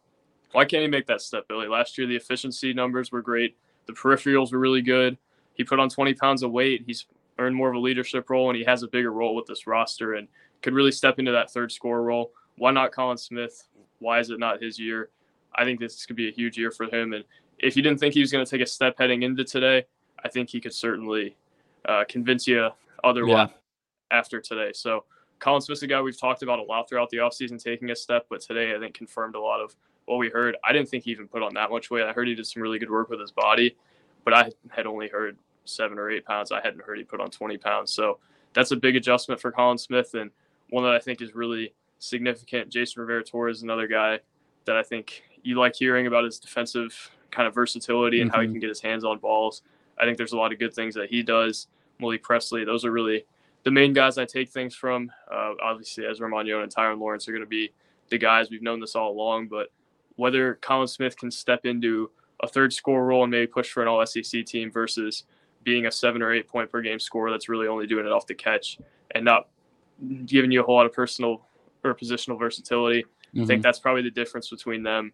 why 0.53 0.65
can't 0.65 0.83
he 0.83 0.89
make 0.89 1.07
that 1.07 1.21
step, 1.21 1.47
Billy? 1.49 1.69
Last 1.69 1.99
year, 1.99 2.07
the 2.07 2.17
efficiency 2.17 2.73
numbers 2.73 3.13
were 3.13 3.23
great. 3.23 3.57
The 3.87 3.93
peripherals 3.93 4.53
were 4.53 4.59
really 4.59 4.83
good. 4.83 5.19
He 5.55 5.65
put 5.65 5.81
on 5.81 5.89
20 5.89 6.15
pounds 6.15 6.43
of 6.43 6.53
weight. 6.53 6.85
He's 6.87 7.07
earned 7.39 7.57
more 7.57 7.69
of 7.69 7.75
a 7.75 7.79
leadership 7.79 8.31
role 8.31 8.51
and 8.51 8.57
he 8.57 8.65
has 8.65 8.83
a 8.83 8.89
bigger 8.89 9.13
role 9.13 9.35
with 9.35 9.47
this 9.47 9.67
roster 9.67 10.15
and 10.15 10.29
could 10.63 10.75
really 10.75 10.93
step 10.93 11.19
into 11.19 11.33
that 11.33 11.51
third 11.51 11.71
score 11.71 12.03
role. 12.03 12.33
Why 12.57 12.71
not 12.71 12.93
Colin 12.93 13.17
Smith? 13.17 13.69
Why 14.01 14.19
is 14.19 14.31
it 14.31 14.39
not 14.39 14.63
his 14.63 14.79
year? 14.79 15.11
I 15.55 15.65
think 15.65 15.81
this 15.81 16.05
could 16.07 16.17
be 16.17 16.29
a 16.29 16.33
huge 16.33 16.59
year 16.59 16.71
for 16.71 16.85
him. 16.85 17.13
And 17.13 17.25
if 17.59 17.77
you 17.77 17.83
didn't 17.83 18.01
think 18.01 18.15
he 18.15 18.21
was 18.21 18.33
going 18.33 18.45
to 18.45 18.51
take 18.51 18.61
a 18.61 18.67
step 18.67 18.97
heading 18.99 19.23
into 19.23 19.45
today, 19.45 19.85
I 20.25 20.29
think 20.29 20.51
he 20.51 20.61
could 20.61 20.75
certainly 20.75 21.37
uh, 21.89 22.05
convince 22.09 22.47
you 22.47 22.71
otherwise. 23.05 23.49
Yeah 23.51 23.55
after 24.11 24.41
today. 24.41 24.73
So 24.73 25.05
Colin 25.39 25.61
Smith's 25.61 25.83
a 25.83 25.87
guy 25.87 26.01
we've 26.01 26.19
talked 26.19 26.43
about 26.43 26.59
a 26.59 26.63
lot 26.63 26.89
throughout 26.89 27.11
the 27.11 27.19
offseason 27.19 27.63
taking 27.63 27.91
a 27.91 27.97
step, 27.97 28.27
but 28.29 28.41
today 28.41 28.75
I 28.75 28.79
think 28.79 28.95
confirmed 28.95 29.35
a 29.35 29.41
lot 29.41 29.61
of 29.61 29.75
what 30.07 30.19
we 30.19 30.31
heard. 30.31 30.57
I 30.65 30.73
didn't 30.73 30.89
think 30.89 31.05
he 31.05 31.11
even 31.11 31.29
put 31.29 31.43
on 31.43 31.55
that 31.55 31.71
much 31.71 31.91
weight. 31.91 32.05
I 32.05 32.13
heard 32.13 32.29
he 32.29 32.35
did 32.35 32.47
some 32.47 32.63
really 32.63 32.79
good 32.79 32.91
work 32.91 33.11
with 33.11 33.21
his 33.21 33.31
body, 33.31 33.77
but 34.25 34.35
I 34.35 34.51
had 34.71 34.87
only 34.87 35.09
heard 35.09 35.37
seven 35.69 35.99
or 35.99 36.11
eight 36.11 36.25
pounds. 36.25 36.53
I 36.53 36.61
hadn't 36.63 36.83
heard 36.83 36.99
he 36.99 37.05
put 37.05 37.21
on 37.21 37.31
20 37.31 37.59
pounds. 37.59 37.93
So 37.93 38.19
that's 38.55 38.71
a 38.71 38.77
big 38.77 38.97
adjustment 38.97 39.41
for 39.41 39.53
Colin 39.53 39.79
Smith 39.79 40.15
and 40.15 40.31
one 40.71 40.85
that 40.85 40.95
I 40.95 40.99
think 40.99 41.23
is 41.23 41.35
really 41.35 41.75
significant. 41.99 42.71
Jason 42.71 43.01
Rivera 43.01 43.25
Torres 43.25 43.59
is 43.59 43.63
another 43.63 43.87
guy 43.87 44.21
that 44.65 44.77
I 44.77 44.83
think 44.83 45.23
you 45.43 45.59
like 45.59 45.75
hearing 45.77 46.07
about 46.07 46.25
his 46.25 46.39
defensive 46.39 47.11
kind 47.31 47.47
of 47.47 47.55
versatility 47.55 48.21
and 48.21 48.31
mm-hmm. 48.31 48.35
how 48.35 48.41
he 48.41 48.47
mm-hmm. 48.47 48.55
can 48.55 48.61
get 48.61 48.69
his 48.69 48.81
hands 48.81 49.05
on 49.05 49.19
balls. 49.19 49.63
I 49.99 50.05
think 50.05 50.17
there's 50.17 50.33
a 50.33 50.37
lot 50.37 50.53
of 50.53 50.59
good 50.59 50.75
things 50.75 50.95
that 50.95 51.11
he 51.11 51.23
does. 51.23 51.67
Malik 51.99 52.23
Presley, 52.23 52.65
those 52.65 52.85
are 52.85 52.93
really 52.93 53.25
the 53.65 53.71
main 53.71 53.93
guys 53.93 54.19
I 54.19 54.25
take 54.25 54.51
things 54.51 54.75
from. 54.75 55.11
Uh, 55.31 55.55
obviously, 55.63 56.07
Ezra 56.07 56.31
Manjon 56.31 56.63
and 56.63 56.75
Tyrin 56.75 56.99
Lawrence 56.99 57.29
are 57.29 57.33
going 57.33 57.43
to 57.43 57.49
be 57.49 57.73
the 58.09 58.19
guys. 58.19 58.51
We've 58.51 58.63
known 58.63 58.81
this 58.81 58.95
all 58.95 59.11
along, 59.11 59.49
but 59.49 59.69
whether 60.17 60.57
Colin 60.57 60.89
Smith 60.89 61.17
can 61.17 61.31
step 61.31 61.67
into 61.67 62.11
a 62.41 62.49
third 62.49 62.73
score 62.73 63.05
role 63.05 63.25
and 63.25 63.31
maybe 63.31 63.47
push 63.47 63.71
for 63.71 63.83
an 63.83 63.89
all 63.89 64.05
SEC 64.07 64.45
team 64.45 64.71
versus 64.71 65.25
being 65.65 65.87
a 65.87 65.91
seven 65.91 66.23
or 66.23 66.33
eight 66.33 66.49
point 66.49 66.71
per 66.71 66.81
game 66.81 66.99
scorer 66.99 67.31
that's 67.31 67.49
really 67.49 67.67
only 67.67 67.87
doing 67.87 68.07
it 68.07 68.13
off 68.13 68.27
the 68.27 68.35
catch 68.35 68.79
and 69.15 69.25
not 69.25 69.49
giving 70.27 70.51
you 70.51 70.61
a 70.61 70.65
whole 70.65 70.77
lot 70.77 70.87
of 70.87 70.93
personal 70.93 71.47
or 71.85 71.95
positional 71.95 72.39
versatility. 72.39 73.03
Mm-hmm. 73.03 73.43
I 73.43 73.47
think 73.47 73.59
mm-hmm. 73.59 73.63
that's 73.63 73.79
probably 73.79 74.03
the 74.03 74.11
difference 74.11 74.49
between 74.49 74.83
them 74.83 75.13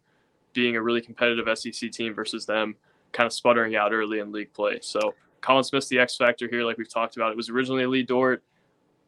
being 0.52 0.76
a 0.76 0.82
really 0.82 1.00
competitive 1.00 1.46
SEC 1.58 1.90
team 1.90 2.14
versus 2.14 2.46
them 2.46 2.76
kind 3.12 3.26
of 3.26 3.32
sputtering 3.32 3.76
out 3.76 3.92
early 3.92 4.20
in 4.20 4.32
league 4.32 4.52
play. 4.52 4.78
So 4.82 5.14
Colin 5.40 5.64
Smith's 5.64 5.88
the 5.88 5.98
X 5.98 6.16
factor 6.16 6.48
here, 6.48 6.64
like 6.64 6.78
we've 6.78 6.88
talked 6.88 7.16
about. 7.16 7.30
It 7.30 7.36
was 7.36 7.50
originally 7.50 7.86
Lee 7.86 8.02
Dort, 8.02 8.42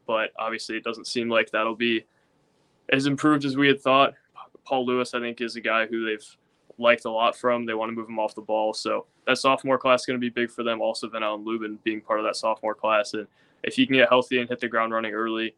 but 0.05 0.31
obviously 0.37 0.77
it 0.77 0.83
doesn't 0.83 1.07
seem 1.07 1.29
like 1.29 1.51
that'll 1.51 1.75
be 1.75 2.05
as 2.89 3.05
improved 3.05 3.45
as 3.45 3.57
we 3.57 3.67
had 3.67 3.81
thought. 3.81 4.13
Paul 4.65 4.85
Lewis, 4.85 5.13
I 5.13 5.19
think, 5.19 5.41
is 5.41 5.55
a 5.55 5.61
guy 5.61 5.85
who 5.85 6.05
they've 6.05 6.37
liked 6.77 7.05
a 7.05 7.11
lot 7.11 7.35
from. 7.35 7.65
They 7.65 7.73
want 7.73 7.89
to 7.89 7.95
move 7.95 8.09
him 8.09 8.19
off 8.19 8.35
the 8.35 8.41
ball. 8.41 8.73
So 8.73 9.05
that 9.27 9.37
sophomore 9.37 9.77
class 9.77 10.01
is 10.01 10.05
going 10.05 10.19
to 10.19 10.21
be 10.21 10.29
big 10.29 10.49
for 10.49 10.63
them. 10.63 10.81
Also, 10.81 11.07
Ven-Allen 11.09 11.43
Lubin 11.43 11.77
being 11.83 11.99
part 12.01 12.19
of 12.19 12.25
that 12.25 12.37
sophomore 12.37 12.73
class. 12.73 13.13
And 13.13 13.27
if 13.61 13.75
he 13.75 13.85
can 13.85 13.97
get 13.97 14.07
healthy 14.09 14.39
and 14.39 14.49
hit 14.49 14.61
the 14.61 14.69
ground 14.69 14.93
running 14.93 15.13
early, 15.13 15.53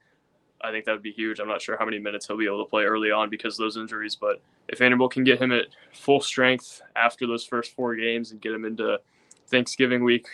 I 0.61 0.71
think 0.71 0.85
that 0.85 0.91
would 0.91 1.03
be 1.03 1.11
huge. 1.11 1.39
I'm 1.39 1.47
not 1.47 1.61
sure 1.61 1.77
how 1.77 1.85
many 1.85 1.99
minutes 1.99 2.27
he'll 2.27 2.35
be 2.35 2.47
able 2.47 2.65
to 2.65 2.69
play 2.69 2.83
early 2.83 3.11
on 3.11 3.29
because 3.29 3.53
of 3.53 3.63
those 3.63 3.77
injuries. 3.77 4.15
But 4.15 4.41
if 4.67 4.79
Vanderbilt 4.79 5.13
can 5.13 5.23
get 5.23 5.39
him 5.39 5.51
at 5.51 5.67
full 5.93 6.19
strength 6.19 6.81
after 6.95 7.27
those 7.27 7.45
first 7.45 7.75
four 7.75 7.95
games 7.95 8.31
and 8.31 8.41
get 8.41 8.51
him 8.51 8.65
into 8.65 8.99
Thanksgiving 9.47 10.03
week 10.03 10.27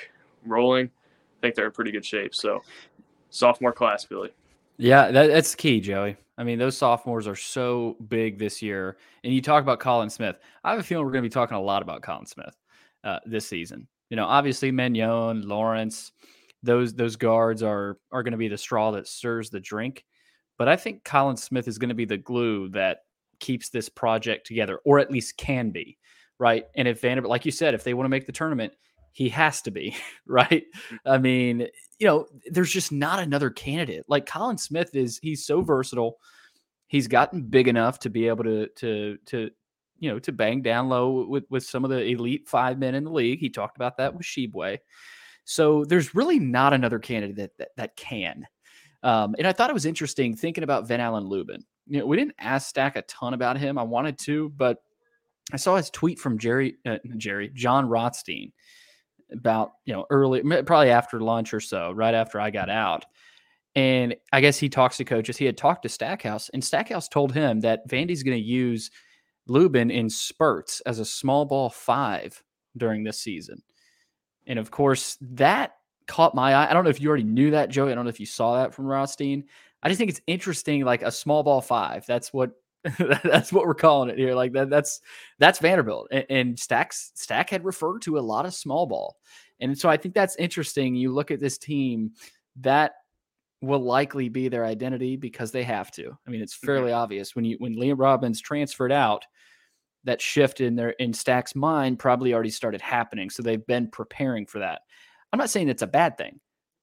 rolling, 0.45 0.85
I 0.85 1.41
think 1.41 1.55
they're 1.55 1.67
in 1.67 1.73
pretty 1.73 1.91
good 1.91 2.05
shape. 2.05 2.33
So 2.33 2.61
sophomore 3.29 3.73
class, 3.73 4.05
Billy. 4.05 4.29
Yeah, 4.77 5.11
that, 5.11 5.27
that's 5.27 5.55
key, 5.55 5.81
Joey. 5.81 6.15
I 6.37 6.45
mean, 6.45 6.57
those 6.57 6.77
sophomores 6.77 7.27
are 7.27 7.35
so 7.35 7.97
big 8.07 8.39
this 8.39 8.61
year. 8.61 8.97
And 9.25 9.33
you 9.33 9.41
talk 9.41 9.61
about 9.61 9.81
Colin 9.81 10.09
Smith. 10.09 10.37
I 10.63 10.71
have 10.71 10.79
a 10.79 10.83
feeling 10.83 11.05
we're 11.05 11.11
going 11.11 11.23
to 11.23 11.29
be 11.29 11.33
talking 11.33 11.57
a 11.57 11.61
lot 11.61 11.81
about 11.81 12.01
Colin 12.01 12.25
Smith 12.25 12.55
uh, 13.05 13.19
this 13.25 13.47
season. 13.47 13.87
You 14.09 14.17
know, 14.17 14.25
obviously 14.25 14.71
Manjon, 14.71 15.45
Lawrence, 15.45 16.11
those 16.63 16.93
those 16.93 17.15
guards 17.15 17.63
are 17.63 17.97
are 18.11 18.23
going 18.23 18.33
to 18.33 18.37
be 18.37 18.47
the 18.47 18.57
straw 18.57 18.91
that 18.91 19.07
stirs 19.07 19.49
the 19.49 19.59
drink. 19.59 20.03
But 20.57 20.67
I 20.67 20.75
think 20.75 21.03
Colin 21.03 21.37
Smith 21.37 21.67
is 21.67 21.77
going 21.77 21.89
to 21.89 21.95
be 21.95 22.05
the 22.05 22.17
glue 22.17 22.69
that 22.69 22.99
keeps 23.39 23.69
this 23.69 23.89
project 23.89 24.47
together, 24.47 24.79
or 24.85 24.99
at 24.99 25.11
least 25.11 25.37
can 25.37 25.69
be, 25.69 25.97
right? 26.39 26.65
And 26.75 26.87
if 26.87 27.01
Vanderbilt, 27.01 27.29
like 27.29 27.45
you 27.45 27.51
said, 27.51 27.73
if 27.73 27.83
they 27.83 27.93
want 27.93 28.05
to 28.05 28.09
make 28.09 28.25
the 28.25 28.31
tournament, 28.31 28.73
he 29.11 29.29
has 29.29 29.61
to 29.63 29.71
be, 29.71 29.95
right? 30.27 30.63
Mm. 30.91 30.97
I 31.05 31.17
mean, 31.17 31.67
you 31.99 32.07
know, 32.07 32.27
there's 32.47 32.71
just 32.71 32.91
not 32.91 33.19
another 33.19 33.49
candidate. 33.49 34.05
Like 34.07 34.25
Colin 34.25 34.57
Smith 34.57 34.95
is 34.95 35.19
he's 35.21 35.45
so 35.45 35.61
versatile. 35.61 36.17
He's 36.87 37.07
gotten 37.07 37.43
big 37.43 37.67
enough 37.67 37.99
to 37.99 38.09
be 38.09 38.27
able 38.27 38.43
to 38.45 38.67
to 38.77 39.17
to 39.27 39.49
you 40.05 40.11
know 40.11 40.19
to 40.19 40.31
bang 40.31 40.61
down 40.61 40.87
low 40.87 41.25
with 41.25 41.45
with 41.49 41.63
some 41.63 41.83
of 41.83 41.89
the 41.89 42.03
elite 42.03 42.47
five 42.47 42.79
men 42.79 42.95
in 42.95 43.03
the 43.03 43.11
league. 43.11 43.39
He 43.39 43.49
talked 43.49 43.77
about 43.77 43.97
that 43.97 44.13
with 44.13 44.25
Tshiebwe. 44.25 44.79
So 45.43 45.85
there's 45.85 46.15
really 46.15 46.39
not 46.39 46.73
another 46.73 46.99
candidate 46.99 47.35
that 47.37 47.57
that, 47.57 47.69
that 47.77 47.95
can. 47.95 48.47
Um, 49.03 49.35
and 49.37 49.47
I 49.47 49.53
thought 49.53 49.69
it 49.69 49.73
was 49.73 49.85
interesting 49.85 50.35
thinking 50.35 50.63
about 50.63 50.87
Ven-Allen 50.87 51.25
Lubin. 51.25 51.63
You 51.87 51.99
know, 51.99 52.07
we 52.07 52.17
didn't 52.17 52.35
ask 52.39 52.69
Stack 52.69 52.95
a 52.95 53.03
ton 53.03 53.35
about 53.35 53.57
him. 53.57 53.77
I 53.77 53.83
wanted 53.83 54.17
to, 54.19 54.49
but 54.57 54.81
I 55.53 55.57
saw 55.57 55.75
his 55.75 55.91
tweet 55.91 56.17
from 56.17 56.39
Jerry 56.39 56.77
uh, 56.85 56.97
Jerry 57.17 57.51
Jon 57.53 57.87
Rothstein 57.87 58.51
about 59.31 59.73
you 59.85 59.93
know 59.93 60.05
early 60.09 60.41
probably 60.63 60.89
after 60.89 61.19
lunch 61.19 61.53
or 61.53 61.59
so 61.59 61.91
right 61.91 62.13
after 62.13 62.39
i 62.39 62.49
got 62.49 62.69
out 62.69 63.05
and 63.75 64.15
i 64.31 64.39
guess 64.39 64.57
he 64.57 64.69
talks 64.69 64.97
to 64.97 65.03
coaches 65.03 65.37
he 65.37 65.45
had 65.45 65.57
talked 65.57 65.83
to 65.83 65.89
stackhouse 65.89 66.49
and 66.49 66.63
stackhouse 66.63 67.07
told 67.07 67.33
him 67.33 67.59
that 67.59 67.87
vandy's 67.89 68.23
going 68.23 68.37
to 68.37 68.43
use 68.43 68.91
lubin 69.47 69.91
in 69.91 70.09
spurts 70.09 70.81
as 70.81 70.99
a 70.99 71.05
small 71.05 71.45
ball 71.45 71.69
five 71.69 72.41
during 72.77 73.03
this 73.03 73.19
season 73.19 73.61
and 74.47 74.59
of 74.59 74.71
course 74.71 75.17
that 75.21 75.75
caught 76.07 76.35
my 76.35 76.53
eye 76.53 76.69
i 76.69 76.73
don't 76.73 76.83
know 76.83 76.89
if 76.89 77.01
you 77.01 77.07
already 77.07 77.23
knew 77.23 77.51
that 77.51 77.69
joey 77.69 77.91
i 77.91 77.95
don't 77.95 78.05
know 78.05 78.09
if 78.09 78.19
you 78.19 78.25
saw 78.25 78.57
that 78.57 78.73
from 78.73 78.85
rothstein 78.85 79.43
i 79.83 79.89
just 79.89 79.97
think 79.97 80.09
it's 80.09 80.21
interesting 80.27 80.83
like 80.83 81.01
a 81.01 81.11
small 81.11 81.43
ball 81.43 81.61
five 81.61 82.05
that's 82.05 82.33
what 82.33 82.51
that's 83.23 83.51
what 83.51 83.65
we're 83.65 83.73
calling 83.73 84.09
it 84.09 84.17
here. 84.17 84.35
Like 84.35 84.53
that, 84.53 84.69
that's 84.69 85.01
that's 85.39 85.59
Vanderbilt. 85.59 86.07
And, 86.11 86.25
and 86.29 86.59
Stacks 86.59 87.11
Stack 87.15 87.49
had 87.49 87.65
referred 87.65 88.01
to 88.03 88.17
a 88.17 88.21
lot 88.21 88.45
of 88.45 88.53
small 88.53 88.85
ball, 88.85 89.17
and 89.59 89.77
so 89.77 89.89
I 89.89 89.97
think 89.97 90.13
that's 90.13 90.35
interesting. 90.35 90.95
You 90.95 91.11
look 91.11 91.31
at 91.31 91.39
this 91.39 91.57
team 91.57 92.11
that 92.57 92.93
will 93.65 93.83
likely 93.83 94.29
be 94.29 94.47
their 94.47 94.65
identity 94.65 95.15
because 95.15 95.51
they 95.51 95.63
have 95.63 95.91
to. 95.91 96.17
I 96.27 96.29
mean, 96.29 96.41
it's 96.41 96.53
fairly 96.53 96.91
mm-hmm. 96.91 96.99
obvious 96.99 97.35
when 97.35 97.45
you 97.45 97.57
when 97.59 97.75
Liam 97.75 97.99
Robbins 97.99 98.41
transferred 98.41 98.91
out, 98.91 99.25
that 100.03 100.21
shift 100.21 100.61
in 100.61 100.75
their 100.75 100.91
in 100.91 101.13
Stack's 101.13 101.55
mind 101.55 101.99
probably 101.99 102.33
already 102.33 102.51
started 102.51 102.81
happening. 102.81 103.29
So 103.29 103.43
they've 103.43 103.65
been 103.65 103.89
preparing 103.89 104.45
for 104.45 104.59
that. 104.59 104.81
I'm 105.33 105.39
not 105.39 105.49
saying 105.49 105.69
it's 105.69 105.81
a 105.81 105.87
bad 105.87 106.17
thing, 106.17 106.39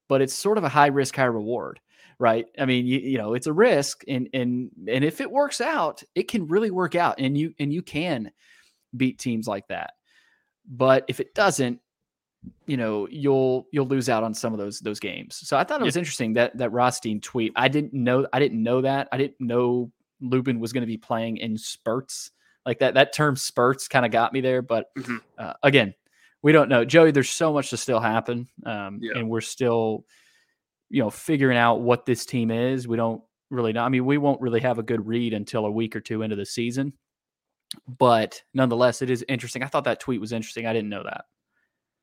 but 0.08 0.20
it's 0.20 0.34
sort 0.34 0.58
of 0.58 0.64
a 0.64 0.68
high 0.68 0.88
risk, 0.88 1.16
high 1.16 1.24
reward 1.24 1.80
right? 2.22 2.46
I 2.56 2.66
mean, 2.66 2.86
you, 2.86 3.00
you 3.00 3.18
know, 3.18 3.34
it's 3.34 3.48
a 3.48 3.52
risk, 3.52 4.04
and 4.06 4.28
and 4.32 4.70
and 4.86 5.04
if 5.04 5.20
it 5.20 5.30
works 5.30 5.60
out, 5.60 6.04
it 6.14 6.28
can 6.28 6.46
really 6.46 6.70
work 6.70 6.94
out, 6.94 7.16
and 7.18 7.36
you 7.36 7.52
and 7.58 7.72
you 7.72 7.82
can 7.82 8.30
beat 8.96 9.18
teams 9.18 9.48
like 9.48 9.66
that. 9.68 9.94
But 10.64 11.04
if 11.08 11.18
it 11.18 11.34
doesn't, 11.34 11.80
you 12.66 12.76
know, 12.76 13.08
you'll 13.10 13.66
you'll 13.72 13.86
lose 13.86 14.08
out 14.08 14.24
on 14.24 14.34
some 14.34 14.52
of 14.52 14.58
those 14.58 14.80
those 14.80 15.00
games. 15.00 15.36
So 15.46 15.56
I 15.56 15.64
thought 15.64 15.80
it 15.80 15.84
was 15.84 15.96
yeah. 15.96 16.00
interesting 16.00 16.32
that 16.34 16.56
that 16.58 16.72
Rothstein 16.72 17.20
tweet. 17.20 17.52
I 17.56 17.68
didn't 17.68 17.92
know 17.92 18.26
I 18.32 18.38
didn't 18.38 18.62
know 18.62 18.80
that. 18.82 19.08
I 19.12 19.18
didn't 19.18 19.40
know 19.40 19.90
Lubin 20.20 20.60
was 20.60 20.72
going 20.72 20.82
to 20.82 20.86
be 20.86 20.96
playing 20.96 21.38
in 21.38 21.56
spurts 21.58 22.30
like 22.64 22.78
that. 22.80 22.94
That 22.94 23.12
term 23.12 23.36
spurts 23.36 23.88
kind 23.88 24.06
of 24.06 24.12
got 24.12 24.32
me 24.32 24.40
there. 24.40 24.62
But 24.62 24.94
mm-hmm. 24.96 25.16
uh, 25.38 25.54
again, 25.62 25.94
we 26.42 26.52
don't 26.52 26.68
know, 26.68 26.84
Joey. 26.84 27.10
There's 27.10 27.30
so 27.30 27.52
much 27.52 27.70
to 27.70 27.76
still 27.76 28.00
happen, 28.00 28.48
um, 28.64 28.98
yeah. 29.02 29.18
and 29.18 29.28
we're 29.28 29.40
still 29.40 30.04
you 30.92 31.02
know, 31.02 31.10
figuring 31.10 31.56
out 31.56 31.80
what 31.80 32.04
this 32.04 32.26
team 32.26 32.50
is. 32.50 32.86
We 32.86 32.98
don't 32.98 33.22
really 33.50 33.72
know. 33.72 33.82
I 33.82 33.88
mean, 33.88 34.04
we 34.04 34.18
won't 34.18 34.42
really 34.42 34.60
have 34.60 34.78
a 34.78 34.82
good 34.82 35.06
read 35.06 35.32
until 35.32 35.64
a 35.64 35.70
week 35.70 35.96
or 35.96 36.00
two 36.00 36.20
into 36.20 36.36
the 36.36 36.44
season. 36.44 36.92
But 37.88 38.42
nonetheless, 38.52 39.00
it 39.00 39.08
is 39.08 39.24
interesting. 39.26 39.62
I 39.62 39.68
thought 39.68 39.84
that 39.84 40.00
tweet 40.00 40.20
was 40.20 40.32
interesting. 40.32 40.66
I 40.66 40.74
didn't 40.74 40.90
know 40.90 41.02
that. 41.02 41.24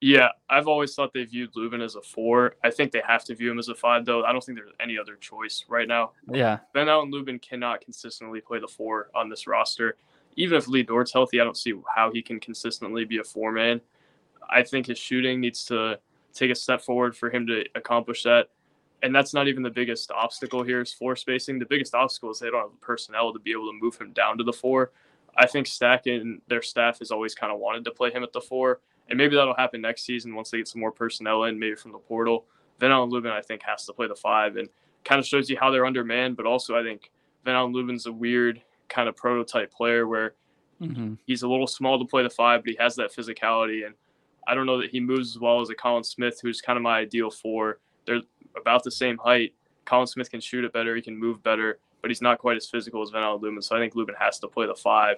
Yeah, 0.01 0.29
I've 0.49 0.67
always 0.67 0.95
thought 0.95 1.11
they 1.13 1.25
viewed 1.25 1.49
Lubin 1.55 1.81
as 1.81 1.95
a 1.95 2.01
four. 2.01 2.55
I 2.63 2.71
think 2.71 2.91
they 2.91 3.01
have 3.05 3.25
to 3.25 3.35
view 3.35 3.51
him 3.51 3.59
as 3.59 3.67
a 3.67 3.75
five, 3.75 4.05
though. 4.05 4.23
I 4.23 4.31
don't 4.31 4.41
think 4.43 4.57
there's 4.57 4.71
any 4.79 4.97
other 4.97 5.15
choice 5.15 5.65
right 5.67 5.87
now. 5.87 6.11
Yeah. 6.31 6.59
Ven-Allen 6.73 7.11
Lubin 7.11 7.37
cannot 7.39 7.81
consistently 7.81 8.39
play 8.39 8.59
the 8.59 8.67
four 8.67 9.09
on 9.13 9.29
this 9.29 9.45
roster. 9.45 9.97
Even 10.37 10.57
if 10.57 10.69
Lee 10.69 10.83
Dort's 10.83 11.11
healthy, 11.11 11.41
I 11.41 11.43
don't 11.43 11.57
see 11.57 11.73
how 11.93 12.11
he 12.13 12.21
can 12.21 12.39
consistently 12.39 13.03
be 13.03 13.17
a 13.17 13.23
four 13.23 13.51
man. 13.51 13.81
I 14.49 14.63
think 14.63 14.87
his 14.87 14.97
shooting 14.97 15.41
needs 15.41 15.65
to 15.65 15.99
take 16.33 16.49
a 16.49 16.55
step 16.55 16.81
forward 16.81 17.17
for 17.17 17.29
him 17.29 17.45
to 17.47 17.65
accomplish 17.75 18.23
that 18.23 18.49
and 19.03 19.15
that's 19.15 19.33
not 19.33 19.47
even 19.47 19.63
the 19.63 19.69
biggest 19.69 20.11
obstacle 20.11 20.63
here 20.63 20.81
is 20.81 20.93
floor 20.93 21.15
spacing. 21.15 21.59
The 21.59 21.65
biggest 21.65 21.95
obstacle 21.95 22.31
is 22.31 22.39
they 22.39 22.49
don't 22.49 22.61
have 22.61 22.71
the 22.71 22.85
personnel 22.85 23.33
to 23.33 23.39
be 23.39 23.51
able 23.51 23.71
to 23.71 23.77
move 23.79 23.97
him 23.97 24.11
down 24.11 24.37
to 24.37 24.43
the 24.43 24.53
four. 24.53 24.91
I 25.37 25.47
think 25.47 25.67
Stack 25.67 26.07
and 26.07 26.41
their 26.47 26.61
staff 26.61 26.99
has 26.99 27.11
always 27.11 27.35
kind 27.35 27.53
of 27.53 27.59
wanted 27.59 27.85
to 27.85 27.91
play 27.91 28.11
him 28.11 28.23
at 28.23 28.33
the 28.33 28.41
four, 28.41 28.81
and 29.09 29.17
maybe 29.17 29.35
that'll 29.35 29.55
happen 29.55 29.81
next 29.81 30.03
season 30.03 30.35
once 30.35 30.51
they 30.51 30.59
get 30.59 30.67
some 30.67 30.81
more 30.81 30.91
personnel 30.91 31.43
in, 31.43 31.59
maybe 31.59 31.75
from 31.75 31.91
the 31.91 31.97
portal. 31.97 32.45
Ven-Allen 32.79 33.09
Lubin, 33.09 33.31
I 33.31 33.41
think, 33.41 33.61
has 33.63 33.85
to 33.85 33.93
play 33.93 34.07
the 34.07 34.15
five, 34.15 34.55
and 34.55 34.69
kind 35.03 35.19
of 35.19 35.25
shows 35.25 35.49
you 35.49 35.57
how 35.59 35.71
they're 35.71 35.85
undermanned. 35.85 36.37
But 36.37 36.45
also, 36.45 36.77
I 36.77 36.83
think 36.83 37.11
Ven-Allen 37.45 37.73
Lubin's 37.73 38.05
a 38.05 38.11
weird 38.11 38.61
kind 38.87 39.09
of 39.09 39.15
prototype 39.15 39.71
player 39.71 40.07
where 40.07 40.33
mm-hmm. 40.81 41.15
he's 41.25 41.43
a 41.43 41.47
little 41.47 41.67
small 41.67 41.99
to 41.99 42.05
play 42.05 42.23
the 42.23 42.29
five, 42.29 42.61
but 42.63 42.69
he 42.71 42.77
has 42.79 42.95
that 42.95 43.13
physicality, 43.13 43.85
and 43.85 43.95
I 44.47 44.55
don't 44.55 44.65
know 44.65 44.79
that 44.81 44.89
he 44.89 44.99
moves 44.99 45.35
as 45.35 45.39
well 45.39 45.61
as 45.61 45.69
a 45.69 45.75
Colin 45.75 46.03
Smith, 46.03 46.39
who's 46.41 46.61
kind 46.61 46.77
of 46.77 46.83
my 46.83 46.99
ideal 46.99 47.29
four. 47.29 47.79
They're 48.05 48.21
about 48.57 48.83
the 48.83 48.91
same 48.91 49.17
height. 49.17 49.53
Colin 49.85 50.07
Smith 50.07 50.31
can 50.31 50.41
shoot 50.41 50.63
it 50.63 50.73
better. 50.73 50.95
He 50.95 51.01
can 51.01 51.17
move 51.17 51.43
better, 51.43 51.79
but 52.01 52.09
he's 52.09 52.21
not 52.21 52.39
quite 52.39 52.57
as 52.57 52.67
physical 52.67 53.01
as 53.01 53.09
Ven-Allen 53.09 53.41
Lubin. 53.41 53.61
So 53.61 53.75
I 53.75 53.79
think 53.79 53.95
Lubin 53.95 54.15
has 54.19 54.39
to 54.39 54.47
play 54.47 54.65
the 54.65 54.75
five. 54.75 55.17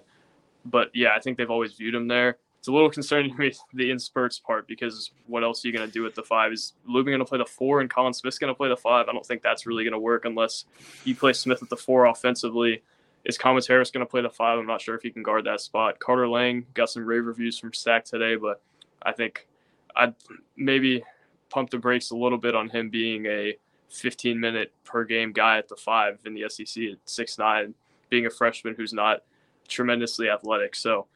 But 0.66 0.90
yeah, 0.94 1.10
I 1.16 1.20
think 1.20 1.38
they've 1.38 1.50
always 1.50 1.74
viewed 1.74 1.96
him 1.96 2.08
there. 2.08 2.38
It's 2.62 2.68
a 2.68 2.72
little 2.72 2.92
concerning 2.92 3.32
to 3.32 3.40
me 3.40 3.52
the 3.74 3.90
in 3.90 3.98
spurts 3.98 4.38
part 4.38 4.68
because 4.68 5.10
what 5.26 5.44
else 5.44 5.66
are 5.66 5.68
you 5.68 5.74
going 5.74 5.88
to 5.88 5.92
do 5.92 6.04
with 6.04 6.14
the 6.14 6.22
five? 6.22 6.52
Is 6.52 6.74
Lubin 6.86 7.12
going 7.12 7.18
to 7.18 7.26
play 7.26 7.40
the 7.40 7.46
four 7.46 7.82
and 7.82 7.90
Colin 7.90 8.14
Smith's 8.14 8.38
going 8.38 8.54
to 8.54 8.56
play 8.56 8.70
the 8.70 8.78
five? 8.78 9.08
I 9.10 9.14
don't 9.14 9.26
think 9.26 9.42
that's 9.42 9.66
really 9.66 9.84
going 9.84 9.94
to 9.94 10.00
work 10.00 10.26
unless 10.26 10.66
you 11.04 11.16
play 11.16 11.34
Smith 11.34 11.64
at 11.64 11.70
the 11.70 11.76
four 11.76 12.06
offensively. 12.06 12.84
Is 13.26 13.36
Thomas 13.36 13.66
Harris 13.66 13.90
going 13.90 14.06
to 14.06 14.10
play 14.10 14.22
the 14.22 14.30
five? 14.30 14.60
I'm 14.60 14.68
not 14.68 14.80
sure 14.80 14.94
if 14.94 15.02
he 15.02 15.10
can 15.10 15.24
guard 15.24 15.44
that 15.46 15.60
spot. 15.60 15.98
Carter 15.98 16.28
Lang 16.28 16.68
got 16.76 16.92
some 16.92 17.04
rave 17.04 17.26
reviews 17.26 17.58
from 17.58 17.74
Stack 17.74 18.06
today, 18.06 18.36
but 18.36 18.62
I 19.02 19.12
think 19.12 19.48
I'd 19.96 20.14
maybe 20.56 21.04
pump 21.50 21.72
the 21.72 21.80
brakes 21.80 22.12
a 22.12 22.16
little 22.16 22.38
bit 22.38 22.54
on 22.54 22.70
him 22.70 22.92
being 22.92 23.26
a 23.26 23.58
15 23.90 24.40
minute 24.40 24.72
per 24.84 25.04
game 25.04 25.32
guy 25.32 25.58
at 25.58 25.68
the 25.68 25.76
five 25.76 26.20
in 26.28 26.36
the 26.36 26.48
SEC 26.48 26.84
at 26.84 27.00
six 27.06 27.40
nine, 27.40 27.74
being 28.12 28.28
a 28.28 28.30
freshman 28.30 28.76
who's 28.76 28.94
not 28.94 29.24
tremendously 29.68 30.30
athletic. 30.30 30.76
So 30.76 31.08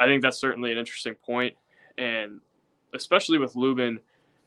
I 0.00 0.06
think 0.06 0.22
that's 0.22 0.38
certainly 0.38 0.72
an 0.72 0.78
interesting 0.78 1.14
point, 1.14 1.54
and 1.98 2.40
especially 2.94 3.38
with 3.38 3.56
Lubin 3.56 4.00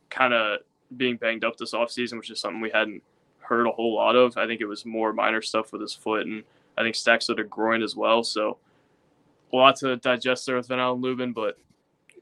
kind 0.10 0.34
of 0.34 0.60
being 0.96 1.18
banged 1.18 1.44
up 1.44 1.58
this 1.58 1.74
offseason, 1.74 2.18
which 2.18 2.30
is 2.30 2.40
something 2.40 2.62
we 2.62 2.72
hadn't 2.72 3.04
heard 3.40 3.68
a 3.68 3.72
whole 3.72 3.96
lot 3.96 4.16
of. 4.16 4.38
I 4.38 4.46
think 4.46 4.62
it 4.62 4.66
was 4.66 4.86
more 4.86 5.14
minor 5.14 5.42
stuff 5.42 5.72
with 5.72 5.82
his 5.82 5.94
foot, 5.94 6.26
and 6.26 6.44
I 6.78 6.84
think 6.84 6.96
Stacks 6.96 7.28
had 7.28 7.40
a 7.40 7.44
groin 7.44 7.82
as 7.82 7.96
well. 7.96 8.24
So 8.24 8.58
a 9.52 9.56
lot 9.56 9.76
to 9.78 9.96
digest 9.98 10.46
there 10.46 10.58
with 10.58 10.68
Ven-Allen 10.68 11.02
Lubin, 11.02 11.34
but 11.34 11.58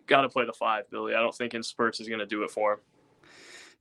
got 0.08 0.22
to 0.22 0.30
play 0.30 0.46
the 0.46 0.54
five, 0.54 0.90
Billy. 0.90 1.14
I 1.16 1.22
don't 1.22 1.36
think 1.36 1.54
in 1.54 1.64
spurts 1.64 2.00
is 2.00 2.08
going 2.08 2.20
to 2.20 2.26
do 2.26 2.44
it 2.44 2.52
for 2.52 2.74
him. 2.74 2.80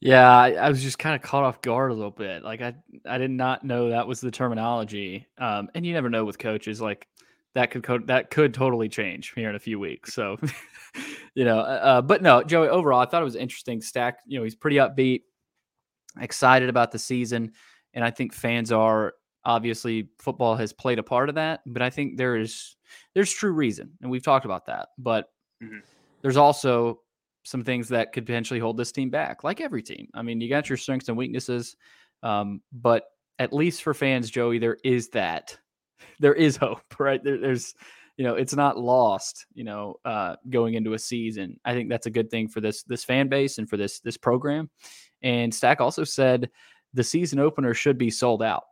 Yeah, 0.01 0.29
I, 0.29 0.53
I, 0.53 0.69
was 0.69 0.83
just 0.83 0.99
kind 0.99 1.15
of 1.15 1.23
caught 1.23 1.45
off 1.45 1.63
guard 1.63 1.91
a 1.91 1.95
little 1.95 2.11
bit. 2.11 2.43
Like 2.43 2.61
I, 2.61 2.75
I 3.07 3.17
did 3.17 3.31
not 3.31 3.65
know 3.65 3.91
that 3.91 4.07
was 4.07 4.21
the 4.21 4.31
terminology. 4.31 5.27
Um, 5.39 5.71
and 5.75 5.87
you 5.87 5.95
never 5.95 6.11
know 6.11 6.25
with 6.25 6.39
coaches. 6.39 6.81
Like 6.81 7.07
that 7.55 7.71
could 7.71 7.83
co- 7.83 7.99
that 8.07 8.31
could 8.31 8.53
totally 8.53 8.89
change 8.89 9.33
here 9.35 9.49
in 9.49 9.55
a 9.57 9.61
few 9.61 9.79
weeks. 9.79 10.13
So, 10.13 10.37
you 11.35 11.45
know, 11.45 11.59
uh, 11.59 11.81
uh, 11.83 12.03
but 12.03 12.23
no, 12.23 12.43
Joey. 12.43 12.69
Overall, 12.69 13.01
I 13.01 13.07
thought 13.07 13.23
it 13.23 13.27
was 13.27 13.37
interesting. 13.37 13.81
Stack, 13.81 14.19
you 14.27 14.39
know, 14.39 14.45
he's 14.45 14.55
pretty 14.55 14.77
upbeat, 14.77 15.23
excited 16.21 16.69
about 16.69 16.93
the 16.93 16.99
season, 16.99 17.53
and 17.93 18.05
I 18.05 18.11
think 18.11 18.33
fans 18.33 18.73
are. 18.73 19.15
Obviously, 19.47 20.09
football 20.19 20.57
has 20.57 20.73
played 20.73 20.99
a 20.99 21.03
part 21.03 21.29
of 21.29 21.35
that, 21.35 21.61
but 21.67 21.83
I 21.83 21.91
think 21.91 22.17
there 22.17 22.37
is 22.37 22.77
there's 23.15 23.31
true 23.31 23.53
reason, 23.53 23.91
and 24.01 24.11
we've 24.11 24.23
talked 24.23 24.47
about 24.47 24.65
that. 24.67 24.89
But 24.97 25.29
mm-hmm. 25.63 25.81
there's 26.23 26.39
also 26.39 27.01
some 27.45 27.63
things 27.63 27.89
that 27.91 28.13
could 28.13 28.25
potentially 28.25 28.59
hold 28.59 28.79
this 28.79 28.91
team 28.91 29.11
back, 29.11 29.45
like 29.45 29.61
every 29.61 29.83
team. 29.83 30.09
I 30.15 30.23
mean, 30.23 30.41
you 30.41 30.49
got 30.49 30.71
your 30.71 30.79
strengths 30.79 31.09
and 31.09 31.19
weaknesses, 31.19 31.77
um, 32.23 32.63
but 32.73 33.05
at 33.39 33.53
least 33.53 33.83
for 33.83 33.95
fans, 33.95 34.31
Joey, 34.31 34.59
there 34.59 34.79
is 34.83 35.11
that. 35.11 35.59
There 36.21 36.35
is 36.35 36.57
hope, 36.57 36.83
right? 36.99 37.23
There, 37.23 37.39
there's, 37.39 37.75
you 38.17 38.25
know, 38.25 38.35
it's 38.35 38.55
not 38.55 38.79
lost. 38.79 39.47
You 39.55 39.65
know, 39.65 39.97
uh, 40.05 40.37
going 40.49 40.75
into 40.75 40.95
a 40.95 40.99
season, 40.99 41.59
I 41.65 41.75
think 41.75 41.89
that's 41.89 42.07
a 42.07 42.11
good 42.11 42.31
thing 42.31 42.49
for 42.49 42.61
this 42.61 42.83
this 42.85 43.05
fan 43.05 43.29
base 43.29 43.59
and 43.59 43.69
for 43.69 43.77
this 43.77 44.01
this 44.01 44.17
program. 44.17 44.71
And 45.23 45.53
Stack 45.53 45.81
also 45.81 46.05
said 46.05 46.51
the 46.93 47.03
season 47.03 47.39
opener 47.41 47.75
should 47.75 47.99
be 47.99 48.11
sold 48.11 48.43
out. 48.43 48.65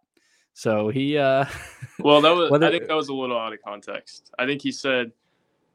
So 0.55 0.89
he, 0.89 1.17
uh, 1.17 1.47
well, 1.99 2.21
that 2.21 2.31
was 2.31 2.51
whether, 2.51 2.67
I 2.67 2.71
think 2.71 2.87
that 2.87 2.95
was 2.95 3.09
a 3.09 3.15
little 3.15 3.39
out 3.39 3.53
of 3.53 3.63
context. 3.63 4.33
I 4.39 4.47
think 4.47 4.63
he 4.63 4.71
said 4.71 5.13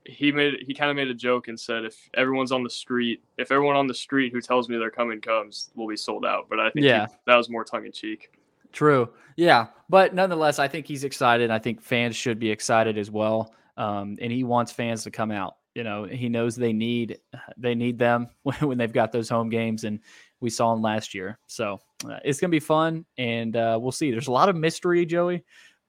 he 0.06 0.32
made 0.32 0.64
he 0.66 0.74
kind 0.74 0.90
of 0.90 0.96
made 0.96 1.10
a 1.10 1.14
joke 1.14 1.48
and 1.48 1.60
said 1.60 1.84
if 1.84 1.96
everyone's 2.14 2.52
on 2.52 2.64
the 2.64 2.70
street, 2.70 3.24
if 3.38 3.52
everyone 3.52 3.76
on 3.76 3.88
the 3.88 3.94
street 3.94 4.32
who 4.32 4.42
tells 4.42 4.70
me 4.70 4.78
they're 4.78 4.92
coming 4.92 5.20
comes, 5.20 5.72
we'll 5.76 5.88
be 5.88 5.98
sold 5.98 6.26
out. 6.26 6.48
But 6.50 6.60
I 6.60 6.70
think 6.70 6.86
yeah. 6.86 7.08
He, 7.08 7.14
that 7.26 7.36
was 7.36 7.50
more 7.50 7.64
tongue 7.64 7.86
in 7.86 7.92
cheek. 7.92 8.32
True. 8.72 9.10
Yeah, 9.36 9.68
but 9.90 10.14
nonetheless, 10.14 10.60
I 10.60 10.68
think 10.68 10.88
he's 10.88 11.04
excited. 11.04 11.52
I 11.52 11.60
think 11.60 11.82
fans 11.82 12.16
should 12.16 12.40
be 12.40 12.50
excited 12.50 12.98
as 12.98 13.12
well. 13.12 13.54
Um, 13.78 14.18
and 14.20 14.32
he 14.32 14.44
wants 14.44 14.72
fans 14.72 15.04
to 15.04 15.12
come 15.12 15.32
out. 15.32 15.56
You 15.76 15.84
know, 15.84 16.06
he 16.06 16.28
knows 16.28 16.56
they 16.56 16.74
need 16.74 17.20
they 17.58 17.76
need 17.76 18.00
them 18.00 18.30
when 18.62 18.78
they've 18.78 18.92
got 18.92 19.12
those 19.12 19.30
home 19.30 19.50
games, 19.50 19.84
and 19.84 20.00
we 20.40 20.50
saw 20.50 20.74
him 20.74 20.82
last 20.82 21.14
year. 21.14 21.38
So 21.46 21.80
uh, 22.10 22.18
it's 22.26 22.40
gonna 22.40 22.52
be 22.52 22.60
fun, 22.60 23.06
and 23.18 23.56
uh, 23.56 23.78
we'll 23.80 23.92
see. 23.92 24.10
There's 24.10 24.28
a 24.28 24.32
lot 24.32 24.50
of 24.50 24.56
mystery, 24.56 25.06
Joey, 25.06 25.44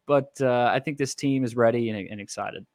but 0.07 0.31
uh, 0.43 0.71
I 0.73 0.81
think 0.81 0.99
this 0.99 1.15
team 1.15 1.43
is 1.43 1.57
ready 1.57 1.89
and, 1.89 2.07
and 2.11 2.21
excited 2.21 2.67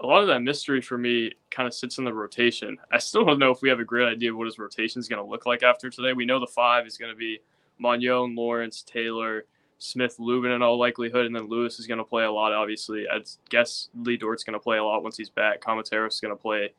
a 0.00 0.06
lot 0.06 0.22
of 0.22 0.28
that 0.28 0.40
mystery 0.40 0.80
for 0.80 0.98
me 0.98 1.32
kind 1.50 1.66
of 1.66 1.74
sits 1.74 1.98
in 1.98 2.04
the 2.04 2.12
rotation. 2.12 2.76
I 2.92 2.98
still 2.98 3.24
don't 3.24 3.38
know 3.38 3.50
if 3.50 3.62
we 3.62 3.68
have 3.68 3.80
a 3.80 3.84
great 3.84 4.08
idea 4.08 4.32
of 4.32 4.36
what 4.36 4.46
his 4.46 4.58
rotation 4.58 4.98
is 4.98 5.08
going 5.08 5.22
to 5.22 5.28
look 5.28 5.46
like 5.46 5.62
after 5.62 5.88
today. 5.88 6.12
We 6.12 6.26
know 6.26 6.40
the 6.40 6.46
five 6.46 6.86
is 6.86 6.98
going 6.98 7.12
to 7.12 7.16
be 7.16 7.40
Manjon, 7.82 8.36
Lawrence, 8.36 8.82
Taylor, 8.82 9.44
Smith, 9.78 10.16
Lubin 10.18 10.52
in 10.52 10.62
all 10.62 10.78
likelihood, 10.78 11.26
and 11.26 11.34
then 11.34 11.48
Lewis 11.48 11.78
is 11.78 11.86
going 11.86 11.98
to 11.98 12.04
play 12.04 12.24
a 12.24 12.30
lot. 12.30 12.52
Obviously, 12.52 13.06
I 13.08 13.20
guess 13.50 13.88
Lee 13.94 14.16
Dort's 14.16 14.44
going 14.44 14.54
to 14.54 14.60
play 14.60 14.78
a 14.78 14.84
lot 14.84 15.02
once 15.02 15.16
he's 15.16 15.30
back. 15.30 15.60
Kamateros 15.60 16.14
is 16.14 16.20
going 16.20 16.34
to 16.34 16.40
play 16.40 16.72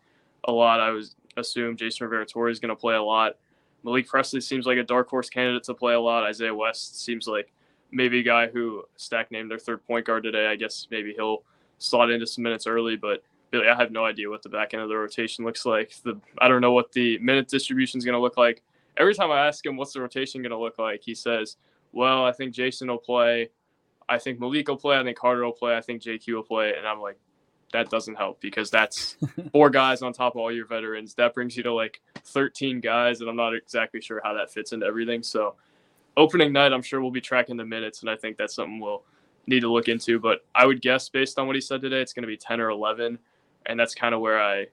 a 0.46 0.52
lot. 0.52 0.80
I 0.80 0.92
was 0.92 1.16
assume 1.38 1.76
Jason 1.76 2.06
Rivera 2.06 2.26
Torres 2.26 2.58
is 2.58 2.60
going 2.60 2.70
to 2.70 2.76
play 2.76 2.96
a 2.96 3.02
lot. 3.02 3.38
Malik 3.84 4.08
Presley 4.08 4.42
seems 4.42 4.66
like 4.66 4.78
a 4.78 4.84
dark 4.84 5.10
horse 5.10 5.30
candidate 5.30 5.64
to 5.66 5.74
play 5.74 5.94
a 5.94 6.00
lot. 6.00 6.24
Isaiah 6.24 6.56
West 6.56 7.04
seems 7.04 7.28
like 7.28 7.52
maybe 7.92 8.20
a 8.20 8.24
guy 8.24 8.48
who 8.48 8.84
Stack 8.96 9.32
named 9.32 9.52
their 9.52 9.60
third 9.60 9.86
point 9.86 10.06
guard 10.06 10.24
today. 10.24 10.48
I 10.48 10.56
guess 10.56 10.88
maybe 10.90 11.14
he'll 11.14 11.44
slot 11.78 12.10
into 12.10 12.26
some 12.26 12.44
minutes 12.44 12.66
early, 12.66 12.96
but 12.96 13.24
Billy, 13.52 13.68
I 13.68 13.76
have 13.76 13.92
no 13.92 14.04
idea 14.04 14.30
what 14.30 14.42
the 14.42 14.50
back 14.50 14.74
end 14.74 14.82
of 14.82 14.90
the 14.90 14.98
rotation 14.98 15.46
looks 15.46 15.66
like. 15.66 15.94
The 16.04 16.20
I 16.40 16.48
don't 16.48 16.62
know 16.62 16.72
what 16.72 16.92
the 16.94 17.20
minute 17.20 17.48
distribution 17.48 18.00
is 18.00 18.06
going 18.06 18.16
to 18.16 18.20
look 18.20 18.38
like. 18.38 18.64
Every 18.98 19.14
time 19.14 19.32
I 19.32 19.48
ask 19.48 19.66
him 19.66 19.78
what's 19.78 19.94
the 19.94 20.02
rotation 20.02 20.42
going 20.42 20.52
to 20.52 20.58
look 20.58 20.78
like, 20.80 21.02
he 21.04 21.16
says, 21.16 21.58
"Well, 21.92 22.26
I 22.26 22.32
think 22.32 22.54
Jason 22.54 22.88
will 22.88 22.98
play. 22.98 23.50
I 24.08 24.20
think 24.20 24.40
Malik 24.40 24.68
will 24.68 24.78
play. 24.78 24.98
I 24.98 25.04
think 25.04 25.18
Carter 25.18 25.44
will 25.44 25.52
play. 25.52 25.76
I 25.76 25.82
think 25.82 26.02
JQ 26.02 26.34
will 26.34 26.44
play." 26.44 26.74
And 26.78 26.88
I'm 26.88 27.02
like, 27.02 27.18
that 27.76 27.90
doesn't 27.90 28.16
help 28.16 28.40
because 28.42 28.70
that's 28.70 29.18
four 29.52 29.70
guys 29.70 30.02
on 30.02 30.14
top 30.14 30.36
of 30.36 30.42
all 30.42 30.52
your 30.52 30.66
veterans. 30.66 31.14
That 31.16 31.34
brings 31.34 31.58
you 31.58 31.64
to 31.64 31.74
like 31.74 32.02
13 32.24 32.80
guys, 32.80 33.22
and 33.22 33.30
I'm 33.30 33.36
not 33.36 33.56
exactly 33.56 34.02
sure 34.02 34.22
how 34.24 34.34
that 34.34 34.52
fits 34.52 34.72
into 34.72 34.86
everything. 34.86 35.24
So, 35.24 35.56
opening 36.18 36.54
night, 36.54 36.74
I'm 36.74 36.82
sure 36.82 37.02
we'll 37.02 37.12
be 37.12 37.22
tracking 37.22 37.58
the 37.58 37.66
minutes, 37.66 38.02
and 38.02 38.10
I 38.10 38.16
think 38.16 38.38
that's 38.38 38.56
something 38.56 38.80
we'll 38.80 39.04
need 39.48 39.62
to 39.62 39.72
look 39.72 39.88
into. 39.88 40.20
But 40.20 40.46
I 40.54 40.66
would 40.66 40.82
guess 40.82 41.10
based 41.10 41.38
on 41.38 41.48
what 41.48 41.56
he 41.56 41.62
said 41.62 41.82
today, 41.82 42.02
it's 42.02 42.14
going 42.14 42.24
to 42.24 42.28
be 42.28 42.38
10 42.38 42.60
or 42.62 42.70
11, 42.70 43.20
and 43.66 43.80
that's 43.80 43.94
kind 43.94 44.16
of 44.16 44.22
where 44.22 44.42
I 44.42 44.68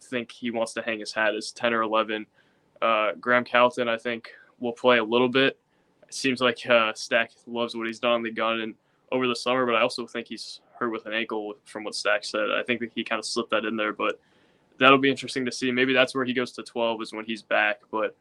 think 0.00 0.30
he 0.30 0.50
wants 0.50 0.74
to 0.74 0.82
hang 0.82 1.00
his 1.00 1.12
hat 1.12 1.34
is 1.34 1.52
10 1.52 1.74
or 1.74 1.82
11. 1.82 2.26
Uh, 2.82 3.12
Graham 3.20 3.44
Calton, 3.44 3.88
I 3.88 3.96
think, 3.96 4.30
will 4.58 4.72
play 4.72 4.98
a 4.98 5.04
little 5.04 5.28
bit. 5.28 5.58
It 6.06 6.14
seems 6.14 6.40
like 6.40 6.64
uh, 6.68 6.92
Stack 6.94 7.30
loves 7.46 7.76
what 7.76 7.86
he's 7.86 7.98
done 7.98 8.12
on 8.12 8.22
the 8.22 8.30
gun 8.30 8.60
and 8.60 8.74
over 9.12 9.26
the 9.26 9.36
summer, 9.36 9.66
but 9.66 9.74
I 9.74 9.80
also 9.80 10.06
think 10.06 10.28
he's 10.28 10.60
hurt 10.78 10.90
with 10.90 11.06
an 11.06 11.12
ankle 11.12 11.54
from 11.64 11.84
what 11.84 11.94
Stack 11.94 12.24
said. 12.24 12.50
I 12.50 12.62
think 12.62 12.80
that 12.80 12.90
he 12.94 13.04
kind 13.04 13.18
of 13.18 13.24
slipped 13.24 13.50
that 13.50 13.64
in 13.64 13.76
there, 13.76 13.92
but 13.92 14.20
that'll 14.78 14.98
be 14.98 15.10
interesting 15.10 15.44
to 15.44 15.52
see. 15.52 15.70
Maybe 15.70 15.92
that's 15.92 16.14
where 16.14 16.24
he 16.24 16.32
goes 16.32 16.52
to 16.52 16.62
12 16.62 17.02
is 17.02 17.12
when 17.12 17.24
he's 17.24 17.42
back, 17.42 17.80
but 17.90 18.16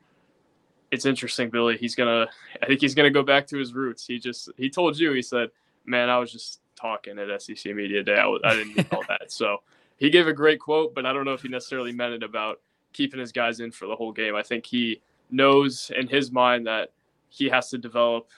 it's 0.92 1.06
interesting, 1.06 1.50
Billy. 1.50 1.78
He's 1.78 1.96
gonna. 1.96 2.28
I 2.62 2.68
think 2.68 2.80
he's 2.80 2.94
gonna 2.94 3.10
go 3.10 3.24
back 3.24 3.48
to 3.48 3.58
his 3.58 3.74
roots. 3.74 4.06
He 4.06 4.20
just. 4.20 4.52
He 4.58 4.70
told 4.70 4.98
you. 5.00 5.12
He 5.14 5.24
said 5.24 5.50
man, 5.86 6.10
I 6.10 6.18
was 6.18 6.32
just 6.32 6.60
talking 6.76 7.18
at 7.20 7.42
SEC 7.42 7.74
Media 7.76 8.04
Day. 8.04 8.16
I, 8.16 8.26
was, 8.26 8.42
I 8.44 8.56
didn't 8.56 8.92
know 8.92 9.02
that. 9.08 9.32
So 9.32 9.62
he 9.98 10.10
gave 10.10 10.28
a 10.28 10.34
great 10.34 10.60
quote, 10.60 10.94
but 10.94 11.06
I 11.06 11.14
don't 11.14 11.26
know 11.26 11.34
if 11.34 11.42
he 11.42 11.50
necessarily 11.50 11.92
meant 11.92 12.14
it 12.14 12.24
about 12.24 12.62
keeping 12.94 13.20
his 13.20 13.32
guys 13.32 13.60
in 13.60 13.72
for 13.72 13.88
the 13.88 13.96
whole 13.96 14.12
game. 14.12 14.36
I 14.36 14.44
think 14.44 14.66
he 14.66 15.02
knows 15.30 15.92
in 15.98 16.08
his 16.08 16.32
mind 16.32 16.68
that 16.68 16.92
he 17.30 17.50
has 17.50 17.70
to 17.70 17.78
develop 17.78 18.30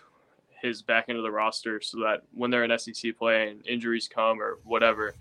his 0.61 0.81
back 0.81 1.05
end 1.09 1.17
of 1.17 1.23
the 1.23 1.31
roster 1.31 1.81
so 1.81 1.99
that 1.99 2.21
when 2.33 2.49
they're 2.49 2.63
in 2.63 2.77
SEC 2.79 3.17
play 3.17 3.49
and 3.49 3.67
injuries 3.67 4.07
come 4.07 4.41
or 4.41 4.59
whatever, 4.63 5.13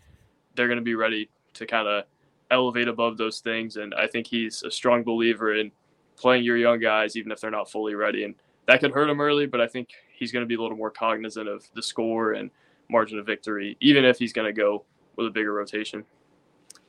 they're 0.54 0.68
going 0.68 0.78
to 0.78 0.84
be 0.84 0.94
ready 0.94 1.28
to 1.54 1.66
kind 1.66 1.88
of 1.88 2.04
elevate 2.50 2.88
above 2.88 3.16
those 3.16 3.40
things. 3.40 3.76
And 3.76 3.94
I 3.94 4.06
think 4.06 4.26
he's 4.26 4.62
a 4.62 4.70
strong 4.70 5.02
believer 5.02 5.54
in 5.54 5.70
playing 6.16 6.44
your 6.44 6.56
young 6.56 6.78
guys, 6.78 7.16
even 7.16 7.32
if 7.32 7.40
they're 7.40 7.50
not 7.50 7.70
fully 7.70 7.94
ready. 7.94 8.24
And 8.24 8.34
that 8.66 8.80
could 8.80 8.92
hurt 8.92 9.10
him 9.10 9.20
early, 9.20 9.46
but 9.46 9.60
I 9.60 9.66
think 9.66 9.88
he's 10.16 10.32
going 10.32 10.44
to 10.44 10.46
be 10.46 10.54
a 10.54 10.62
little 10.62 10.76
more 10.76 10.90
cognizant 10.90 11.48
of 11.48 11.64
the 11.74 11.82
score 11.82 12.32
and 12.32 12.50
margin 12.88 13.18
of 13.18 13.26
victory, 13.26 13.76
even 13.80 14.04
if 14.04 14.18
he's 14.18 14.32
going 14.32 14.46
to 14.46 14.52
go 14.52 14.84
with 15.16 15.26
a 15.26 15.30
bigger 15.30 15.52
rotation. 15.52 16.04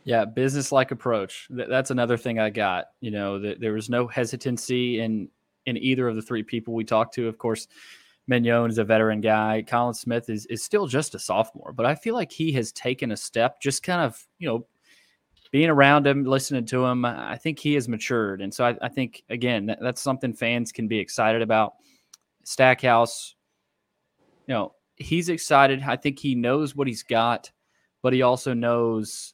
Yeah, 0.05 0.23
business-like 0.23 0.91
approach. 0.91 1.47
That's 1.49 1.89
another 1.89 2.15
thing 2.15 2.39
I 2.39 2.51
got. 2.51 2.85
You 3.01 3.11
know, 3.11 3.39
there 3.39 3.73
was 3.73 3.89
no 3.89 4.07
hesitancy 4.07 5.01
in 5.01 5.29
in 5.65 5.77
either 5.77 6.07
of 6.07 6.15
the 6.15 6.21
three 6.21 6.43
people 6.43 6.75
we 6.75 6.83
talked 6.83 7.15
to. 7.15 7.27
Of 7.27 7.39
course, 7.39 7.67
Manjon 8.29 8.69
is 8.69 8.77
a 8.77 8.83
veteran 8.83 9.19
guy. 9.19 9.63
Colin 9.67 9.95
Smith 9.95 10.29
is 10.29 10.45
is 10.45 10.63
still 10.63 10.85
just 10.85 11.15
a 11.15 11.19
sophomore, 11.19 11.73
but 11.73 11.87
I 11.87 11.95
feel 11.95 12.13
like 12.13 12.31
he 12.31 12.51
has 12.51 12.71
taken 12.71 13.11
a 13.11 13.17
step. 13.17 13.59
Just 13.59 13.81
kind 13.81 14.01
of, 14.01 14.23
you 14.37 14.47
know, 14.47 14.67
being 15.51 15.69
around 15.69 16.05
him, 16.05 16.23
listening 16.23 16.65
to 16.65 16.85
him, 16.85 17.05
I 17.05 17.37
think 17.37 17.59
he 17.59 17.75
has 17.75 17.87
matured. 17.87 18.41
And 18.41 18.53
so 18.53 18.65
I, 18.65 18.75
I 18.81 18.89
think, 18.89 19.23
again, 19.29 19.67
that, 19.67 19.79
that's 19.81 20.01
something 20.01 20.33
fans 20.33 20.71
can 20.71 20.87
be 20.87 20.99
excited 20.99 21.41
about. 21.41 21.75
Stackhouse, 22.43 23.35
you 24.47 24.53
know, 24.53 24.75
he's 24.97 25.29
excited. 25.29 25.81
I 25.81 25.95
think 25.95 26.19
he 26.19 26.35
knows 26.35 26.75
what 26.75 26.87
he's 26.87 27.03
got, 27.03 27.51
but 28.03 28.11
he 28.11 28.21
also 28.21 28.53
knows 28.53 29.33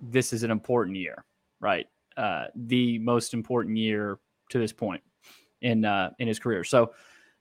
this 0.00 0.32
is 0.32 0.42
an 0.42 0.50
important 0.50 0.96
year, 0.96 1.24
right? 1.60 1.86
Uh, 2.16 2.46
the 2.54 2.98
most 2.98 3.34
important 3.34 3.76
year 3.76 4.18
to 4.50 4.58
this 4.58 4.72
point 4.72 5.02
in 5.62 5.84
uh, 5.84 6.10
in 6.18 6.28
his 6.28 6.38
career. 6.38 6.64
So, 6.64 6.92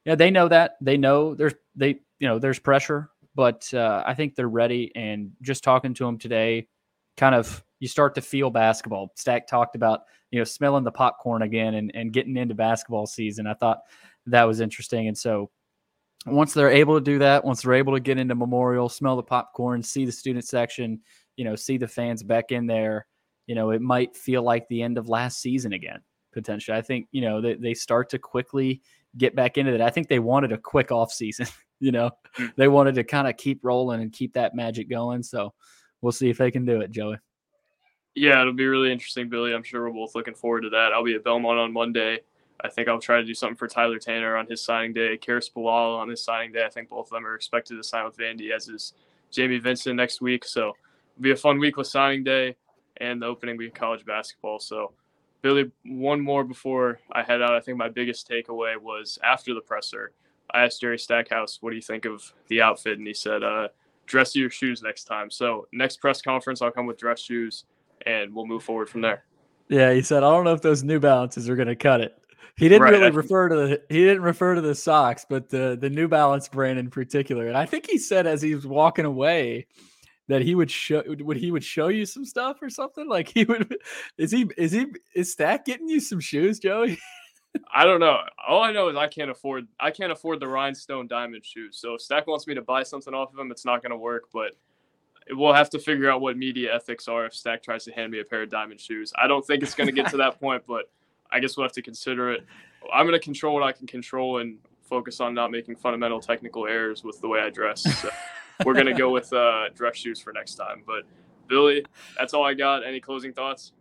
yeah, 0.06 0.16
they 0.16 0.32
know 0.32 0.48
that. 0.48 0.78
They 0.82 0.98
know 0.98 1.36
there's 1.36 1.56
they 1.76 2.00
you 2.20 2.28
know 2.28 2.40
there's 2.40 2.60
pressure, 2.60 3.10
but 3.36 3.72
uh, 3.74 4.04
I 4.06 4.14
think 4.14 4.36
they're 4.36 4.48
ready. 4.48 4.92
And 4.96 5.32
just 5.42 5.64
talking 5.64 5.94
to 5.96 6.06
him 6.06 6.18
today, 6.18 6.68
kind 7.18 7.36
of 7.36 7.64
you 7.80 7.88
start 7.88 8.16
to 8.16 8.22
feel 8.22 8.50
basketball. 8.50 9.12
Stack 9.16 9.48
talked 9.48 9.76
about 9.76 10.02
you 10.32 10.40
know 10.40 10.46
smelling 10.46 10.84
the 10.84 10.92
popcorn 10.92 11.42
again 11.42 11.76
and, 11.76 11.92
and 11.94 12.14
getting 12.14 12.38
into 12.38 12.56
basketball 12.56 13.08
season. 13.08 13.48
I 13.48 13.54
thought 13.54 13.80
that 14.28 14.44
was 14.44 14.60
interesting, 14.60 15.08
and 15.08 15.18
so 15.18 15.50
once 16.26 16.54
they're 16.54 16.70
able 16.70 16.96
to 16.96 17.04
do 17.04 17.20
that, 17.20 17.46
once 17.46 17.62
they're 17.62 17.74
able 17.74 17.94
to 17.94 18.00
get 18.00 18.18
into 18.18 18.36
Memorial, 18.36 18.90
smell 18.90 19.16
the 19.16 19.24
popcorn, 19.24 19.82
see 19.82 20.06
the 20.06 20.12
student 20.12 20.46
section, 20.46 21.00
you 21.40 21.46
know, 21.46 21.56
see 21.56 21.78
the 21.78 21.88
fans 21.88 22.22
back 22.22 22.52
in 22.52 22.68
there, 22.68 23.08
you 23.48 23.56
know, 23.56 23.70
it 23.72 23.82
might 23.82 24.14
feel 24.18 24.44
like 24.44 24.68
the 24.68 24.84
end 24.84 24.98
of 24.98 25.08
last 25.08 25.40
season 25.40 25.72
again 25.72 26.02
potentially. 26.32 26.78
I 26.78 26.82
think 26.82 27.08
you 27.12 27.22
know 27.22 27.42
they, 27.42 27.56
they 27.56 27.74
start 27.74 28.10
to 28.10 28.20
quickly 28.20 28.82
get 29.18 29.36
back 29.36 29.58
into 29.58 29.74
it. 29.74 29.82
I 29.82 29.90
think 29.90 30.08
they 30.08 30.20
wanted 30.20 30.52
a 30.52 30.58
quick 30.58 30.92
off 30.92 31.12
season. 31.12 31.48
you 31.80 31.92
know, 31.92 32.12
Hmm. 32.36 32.48
they 32.58 32.68
wanted 32.68 32.96
to 32.96 33.04
kind 33.06 33.28
of 33.28 33.38
keep 33.38 33.62
rolling 33.64 34.02
and 34.02 34.12
keep 34.12 34.34
that 34.34 34.54
magic 34.54 34.90
going. 34.90 35.24
So 35.24 35.54
we'll 36.02 36.12
see 36.12 36.30
if 36.30 36.38
they 36.38 36.52
can 36.52 36.66
do 36.66 36.82
it, 36.82 36.92
Joey. 36.92 37.18
Yeah, 38.16 38.42
it'll 38.42 38.54
be 38.54 38.68
really 38.68 38.92
interesting, 38.92 39.30
Billy. 39.30 39.54
I'm 39.54 39.64
sure 39.64 39.84
we're 39.84 39.94
both 39.94 40.14
looking 40.14 40.36
forward 40.36 40.62
to 40.62 40.70
that. 40.72 40.92
I'll 40.94 41.06
be 41.06 41.16
at 41.16 41.24
Belmont 41.24 41.58
on 41.58 41.72
Monday. 41.72 42.20
I 42.62 42.68
think 42.68 42.90
I'll 42.90 43.00
try 43.00 43.18
to 43.18 43.26
do 43.26 43.34
something 43.34 43.56
for 43.56 43.68
Tyler 43.70 43.98
Tanner 43.98 44.36
on 44.36 44.46
his 44.46 44.62
signing 44.62 44.92
day, 44.92 45.18
Karris 45.18 45.52
Bilal 45.54 45.96
on 45.96 46.10
his 46.10 46.22
signing 46.22 46.52
day. 46.52 46.66
I 46.66 46.70
think 46.70 46.90
both 46.90 47.08
of 47.08 47.12
them 47.12 47.26
are 47.26 47.36
expected 47.36 47.78
to 47.78 47.84
sign 47.84 48.04
with 48.04 48.18
Vandy, 48.18 48.52
as 48.52 48.68
is 48.68 48.94
Jamie 49.32 49.60
Vincent 49.60 49.96
next 49.96 50.20
week. 50.20 50.44
So 50.44 50.74
be 51.20 51.32
a 51.32 51.36
fun 51.36 51.60
week 51.60 51.78
with 51.78 51.88
signing 51.88 52.24
day 52.24 52.56
and 52.98 53.22
the 53.22 53.26
opening 53.26 53.58
week 53.58 53.70
of 53.70 53.74
college 53.76 54.06
basketball. 54.06 54.60
So, 54.60 54.94
Billy, 55.42 55.72
one 55.86 56.20
more 56.22 56.44
before 56.44 57.00
I 57.12 57.24
head 57.24 57.42
out. 57.42 57.54
I 57.54 57.60
think 57.62 57.78
my 57.78 57.90
biggest 57.90 58.30
takeaway 58.30 58.76
was 58.78 59.18
after 59.24 59.54
the 59.54 59.62
presser. 59.62 60.12
I 60.54 60.66
asked 60.66 60.82
Jerry 60.82 61.00
Stackhouse, 61.00 61.60
"What 61.62 61.70
do 61.70 61.76
you 61.76 61.82
think 61.82 62.06
of 62.06 62.34
the 62.48 62.62
outfit?" 62.62 62.98
And 62.98 63.08
he 63.08 63.14
said, 63.14 63.44
uh, 63.44 63.70
"Dress 64.06 64.36
your 64.36 64.50
shoes 64.50 64.82
next 64.82 65.06
time." 65.06 65.30
So 65.30 65.68
next 65.72 65.98
press 65.98 66.22
conference, 66.22 66.62
I'll 66.62 66.72
come 66.72 66.86
with 66.88 66.98
dress 66.98 67.22
shoes, 67.22 67.66
and 68.06 68.34
we'll 68.34 68.48
move 68.48 68.64
forward 68.64 68.90
from 68.90 69.02
there. 69.02 69.24
Yeah, 69.70 69.94
he 69.94 70.02
said, 70.02 70.24
I 70.24 70.32
don't 70.32 70.46
know 70.46 70.54
if 70.54 70.62
those 70.62 70.84
New 70.84 71.00
Balances 71.00 71.48
are 71.48 71.56
going 71.56 71.68
to 71.68 71.76
cut 71.76 72.02
it. 72.02 72.18
He 72.58 72.68
didn't 72.68 72.82
Right, 72.82 72.94
really 72.94 73.12
refer 73.12 73.48
to 73.48 73.56
the 73.56 73.82
he 73.88 74.04
didn't 74.04 74.24
refer 74.24 74.56
to 74.56 74.62
the 74.62 74.76
socks, 74.76 75.26
but 75.30 75.50
the 75.50 75.78
the 75.80 75.90
New 75.90 76.10
Balance 76.10 76.50
brand 76.50 76.78
in 76.78 76.90
particular. 76.90 77.48
And 77.48 77.56
I 77.56 77.66
think 77.66 77.90
he 77.90 77.98
said 77.98 78.28
as 78.28 78.42
he 78.42 78.54
was 78.54 78.68
walking 78.68 79.06
away 79.06 79.68
that 80.30 80.44
he 80.44 80.54
would 80.54 80.70
show 80.70 81.04
would 81.08 81.38
he 81.38 81.52
would 81.52 81.64
show 81.64 81.88
you 81.88 82.06
some 82.06 82.24
stuff 82.24 82.62
or 82.62 82.70
something. 82.70 83.10
Like 83.10 83.28
he 83.28 83.44
would 83.46 83.76
is 84.18 84.32
he 84.32 84.48
is 84.58 84.72
he 84.72 84.86
is 85.14 85.32
Stack 85.32 85.66
getting 85.66 85.90
you 85.90 86.00
some 86.00 86.20
shoes, 86.20 86.60
Joey? 86.60 87.00
I 87.74 87.84
don't 87.84 88.00
know. 88.00 88.20
All 88.48 88.62
I 88.62 88.72
know 88.72 88.90
is 88.90 88.96
I 88.96 89.08
can't 89.08 89.32
afford 89.32 89.68
I 89.80 89.90
can't 89.90 90.12
afford 90.12 90.40
the 90.40 90.48
rhinestone 90.48 91.08
diamond 91.08 91.44
shoes. 91.44 91.80
So 91.82 91.96
if 91.96 92.02
Stack 92.02 92.28
wants 92.28 92.46
me 92.46 92.54
to 92.54 92.62
buy 92.62 92.84
something 92.84 93.14
off 93.14 93.34
of 93.34 93.40
him, 93.40 93.50
it's 93.52 93.66
not 93.66 93.82
going 93.82 93.90
to 93.90 93.98
work. 93.98 94.26
But 94.32 94.52
we'll 95.32 95.54
have 95.54 95.72
to 95.72 95.80
figure 95.80 96.12
out 96.12 96.22
what 96.22 96.38
media 96.38 96.74
ethics 96.76 97.08
are 97.08 97.26
if 97.26 97.34
Stack 97.34 97.64
tries 97.64 97.84
to 97.86 97.92
hand 97.92 98.12
me 98.12 98.20
a 98.20 98.24
pair 98.24 98.44
of 98.44 98.52
diamond 98.52 98.80
shoes. 98.80 99.12
I 99.20 99.26
don't 99.26 99.46
think 99.46 99.64
it's 99.64 99.74
going 99.74 99.88
to 99.88 99.94
get 99.94 100.12
to 100.12 100.18
that 100.18 100.40
point, 100.42 100.62
but 100.68 100.92
I 101.32 101.40
guess 101.40 101.58
we'll 101.58 101.66
have 101.66 101.74
to 101.74 101.82
consider 101.82 102.32
it. 102.32 102.46
I'm 102.94 103.08
going 103.08 103.20
to 103.20 103.24
control 103.24 103.56
what 103.56 103.64
I 103.64 103.72
can 103.72 103.88
control 103.88 104.38
and 104.38 104.60
focus 104.84 105.20
on 105.20 105.34
not 105.34 105.50
making 105.50 105.76
fundamental 105.76 106.20
technical 106.20 106.68
errors 106.68 107.04
with 107.04 107.20
the 107.20 107.28
way 107.28 107.40
I 107.40 107.50
dress. 107.50 107.82
So 108.00 108.10
we're 108.66 108.74
going 108.74 108.86
to 108.86 108.94
go 108.94 109.12
with 109.12 109.32
uh, 109.34 109.70
dress 109.74 109.98
shoes 109.98 110.20
for 110.20 110.34
next 110.34 110.56
time. 110.56 110.84
But 110.86 111.04
Billy, 111.48 111.86
that's 112.18 112.34
all 112.34 112.46
I 112.46 112.54
got. 112.54 112.86
Any 112.86 113.00
closing 113.00 113.34
thoughts? 113.34 113.74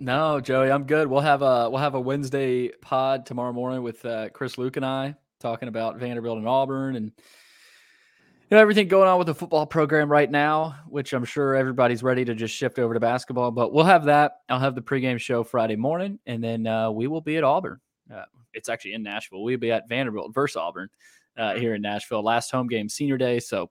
No, 0.00 0.40
Joey, 0.40 0.70
I'm 0.70 0.84
good. 0.84 1.06
We'll 1.06 1.20
have 1.20 1.42
a 1.42 1.70
we'll 1.70 1.80
have 1.80 1.94
a 1.94 2.00
Wednesday 2.00 2.68
pod 2.82 3.26
tomorrow 3.26 3.52
morning 3.52 3.82
with 3.82 4.04
uh, 4.04 4.28
Chris 4.30 4.58
Luke 4.58 4.76
and 4.76 4.84
I 4.84 5.14
talking 5.40 5.68
about 5.68 5.98
Vanderbilt 5.98 6.38
and 6.38 6.48
Auburn 6.48 6.96
and 6.96 7.06
you 7.06 8.56
know 8.56 8.58
everything 8.58 8.88
going 8.88 9.08
on 9.08 9.18
with 9.18 9.26
the 9.26 9.34
football 9.34 9.66
program 9.66 10.10
right 10.10 10.30
now, 10.30 10.76
which 10.88 11.12
I'm 11.12 11.24
sure 11.24 11.54
everybody's 11.54 12.02
ready 12.02 12.24
to 12.24 12.34
just 12.34 12.54
shift 12.54 12.78
over 12.78 12.92
to 12.92 13.00
basketball. 13.00 13.50
But 13.50 13.72
we'll 13.72 13.84
have 13.84 14.04
that. 14.06 14.40
I'll 14.48 14.58
have 14.58 14.74
the 14.74 14.82
pregame 14.82 15.18
show 15.18 15.44
Friday 15.44 15.76
morning, 15.76 16.18
and 16.26 16.42
then 16.42 16.66
uh, 16.66 16.90
we 16.90 17.06
will 17.06 17.20
be 17.20 17.36
at 17.36 17.44
Auburn. 17.44 17.80
Uh, 18.12 18.24
it's 18.52 18.68
actually 18.68 18.94
in 18.94 19.02
Nashville. 19.02 19.42
We'll 19.42 19.58
be 19.58 19.72
at 19.72 19.88
Vanderbilt 19.88 20.34
versus 20.34 20.56
Auburn 20.56 20.88
uh, 21.36 21.54
here 21.54 21.74
in 21.74 21.82
Nashville. 21.82 22.22
Last 22.22 22.50
home 22.50 22.66
game, 22.66 22.88
senior 22.88 23.16
day. 23.16 23.40
So 23.40 23.70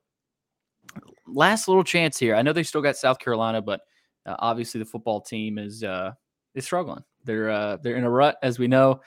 last 1.27 1.67
little 1.67 1.83
chance 1.83 2.17
here. 2.17 2.35
I 2.35 2.41
know 2.41 2.53
they 2.53 2.63
still 2.63 2.81
got 2.81 2.97
South 2.97 3.19
Carolina, 3.19 3.61
but 3.61 3.81
uh, 4.25 4.35
obviously 4.39 4.79
the 4.79 4.85
football 4.85 5.21
team 5.21 5.57
is 5.57 5.83
uh, 5.83 6.11
is 6.55 6.65
struggling. 6.65 7.03
They're 7.23 7.49
uh, 7.49 7.77
they're 7.77 7.95
in 7.95 8.03
a 8.03 8.09
rut, 8.09 8.37
as 8.43 8.59
we 8.59 8.67
know, 8.67 9.01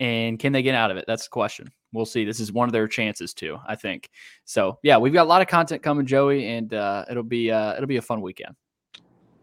and 0.00 0.38
can 0.38 0.52
they 0.52 0.62
get 0.62 0.74
out 0.74 0.90
of 0.90 0.96
it? 0.96 1.04
That's 1.06 1.24
the 1.24 1.30
question. 1.30 1.70
We'll 1.92 2.06
see. 2.06 2.24
This 2.24 2.40
is 2.40 2.52
one 2.52 2.68
of 2.68 2.72
their 2.72 2.88
chances 2.88 3.34
too, 3.34 3.58
I 3.66 3.74
think. 3.74 4.08
So 4.44 4.78
yeah, 4.82 4.96
we've 4.98 5.12
got 5.12 5.24
a 5.24 5.28
lot 5.28 5.42
of 5.42 5.48
content 5.48 5.82
coming, 5.82 6.06
Joey, 6.06 6.46
and 6.46 6.72
uh, 6.72 7.04
it'll 7.10 7.22
be 7.22 7.50
uh, 7.50 7.74
it'll 7.74 7.86
be 7.86 7.98
a 7.98 8.02
fun 8.02 8.20
weekend. 8.20 8.54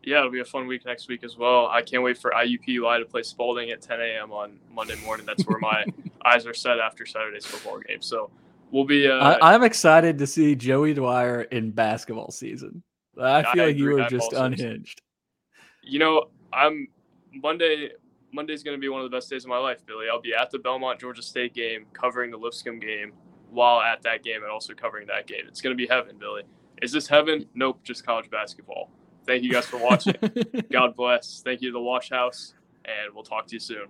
Yeah, 0.04 0.19
it'll 0.19 0.32
be 0.32 0.39
a 0.39 0.45
fun 0.45 0.65
week 0.65 0.86
next 0.86 1.10
week 1.10 1.23
as 1.23 1.38
well. 1.38 1.67
I 1.67 1.82
can't 1.82 2.02
wait 2.02 2.17
for 2.17 2.32
IUPUI 2.32 2.99
to 2.99 3.06
play 3.06 3.21
Spalding 3.21 3.69
at 3.71 3.82
10 3.82 3.99
a.m. 3.99 4.32
on 4.32 4.58
Monday 4.73 4.95
morning. 5.06 5.25
That's 5.25 5.43
where 5.43 5.60
my 5.60 5.86
eyes 6.25 6.47
are 6.47 6.54
set 6.54 6.80
after 6.80 7.06
Saturday's 7.06 7.45
football 7.45 7.80
game. 7.80 8.02
So 8.02 8.32
we'll 8.72 8.86
be. 8.86 9.08
Uh, 9.08 9.18
I, 9.18 9.54
I'm 9.54 9.64
excited 9.64 10.18
to 10.20 10.28
see 10.28 10.56
Joey 10.56 10.94
Dwyer 10.94 11.44
in 11.44 11.72
basketball 11.72 12.32
season. 12.32 12.84
I 13.20 13.40
I 13.40 13.54
feel 13.54 13.66
like 13.68 13.76
you 13.76 14.00
are 14.00 14.10
just 14.10 14.34
unhinged. 14.34 15.02
you 15.84 16.00
know, 16.00 16.26
I'm 16.54 16.88
Monday. 17.34 17.90
Monday's 18.32 18.62
going 18.64 18.78
to 18.78 18.82
be 18.82 18.90
one 18.90 19.02
of 19.02 19.10
the 19.10 19.16
best 19.16 19.30
days 19.30 19.44
of 19.44 19.50
my 19.50 19.58
life, 19.58 19.84
Billy. 19.86 20.06
I'll 20.12 20.22
be 20.22 20.34
at 20.34 20.52
the 20.52 20.60
Belmont 20.60 21.00
Georgia 21.00 21.22
State 21.24 21.54
game, 21.54 21.86
covering 21.94 22.30
the 22.30 22.38
Lipscomb 22.38 22.80
game 22.80 23.14
while 23.50 23.82
at 23.82 24.04
that 24.04 24.24
game, 24.24 24.44
and 24.44 24.52
also 24.52 24.74
covering 24.74 25.08
that 25.08 25.26
game. 25.26 25.42
It's 25.48 25.62
going 25.62 25.76
to 25.76 25.78
be 25.78 25.88
heaven, 25.88 26.16
Billy. 26.20 26.44
Is 26.82 26.92
this 26.92 27.08
heaven? 27.08 27.46
Nope, 27.56 27.80
just 27.84 28.06
college 28.06 28.30
basketball. 28.30 28.92
Thank 29.26 29.44
you 29.44 29.52
guys 29.52 29.66
for 29.66 29.78
watching. 29.78 30.16
God 30.72 30.96
bless. 30.96 31.42
Thank 31.44 31.62
you 31.62 31.70
to 31.70 31.74
the 31.74 31.82
Wash 31.82 32.10
House, 32.10 32.54
and 32.86 33.14
we'll 33.14 33.24
talk 33.24 33.48
to 33.48 33.56
you 33.56 33.60
soon. 33.60 33.88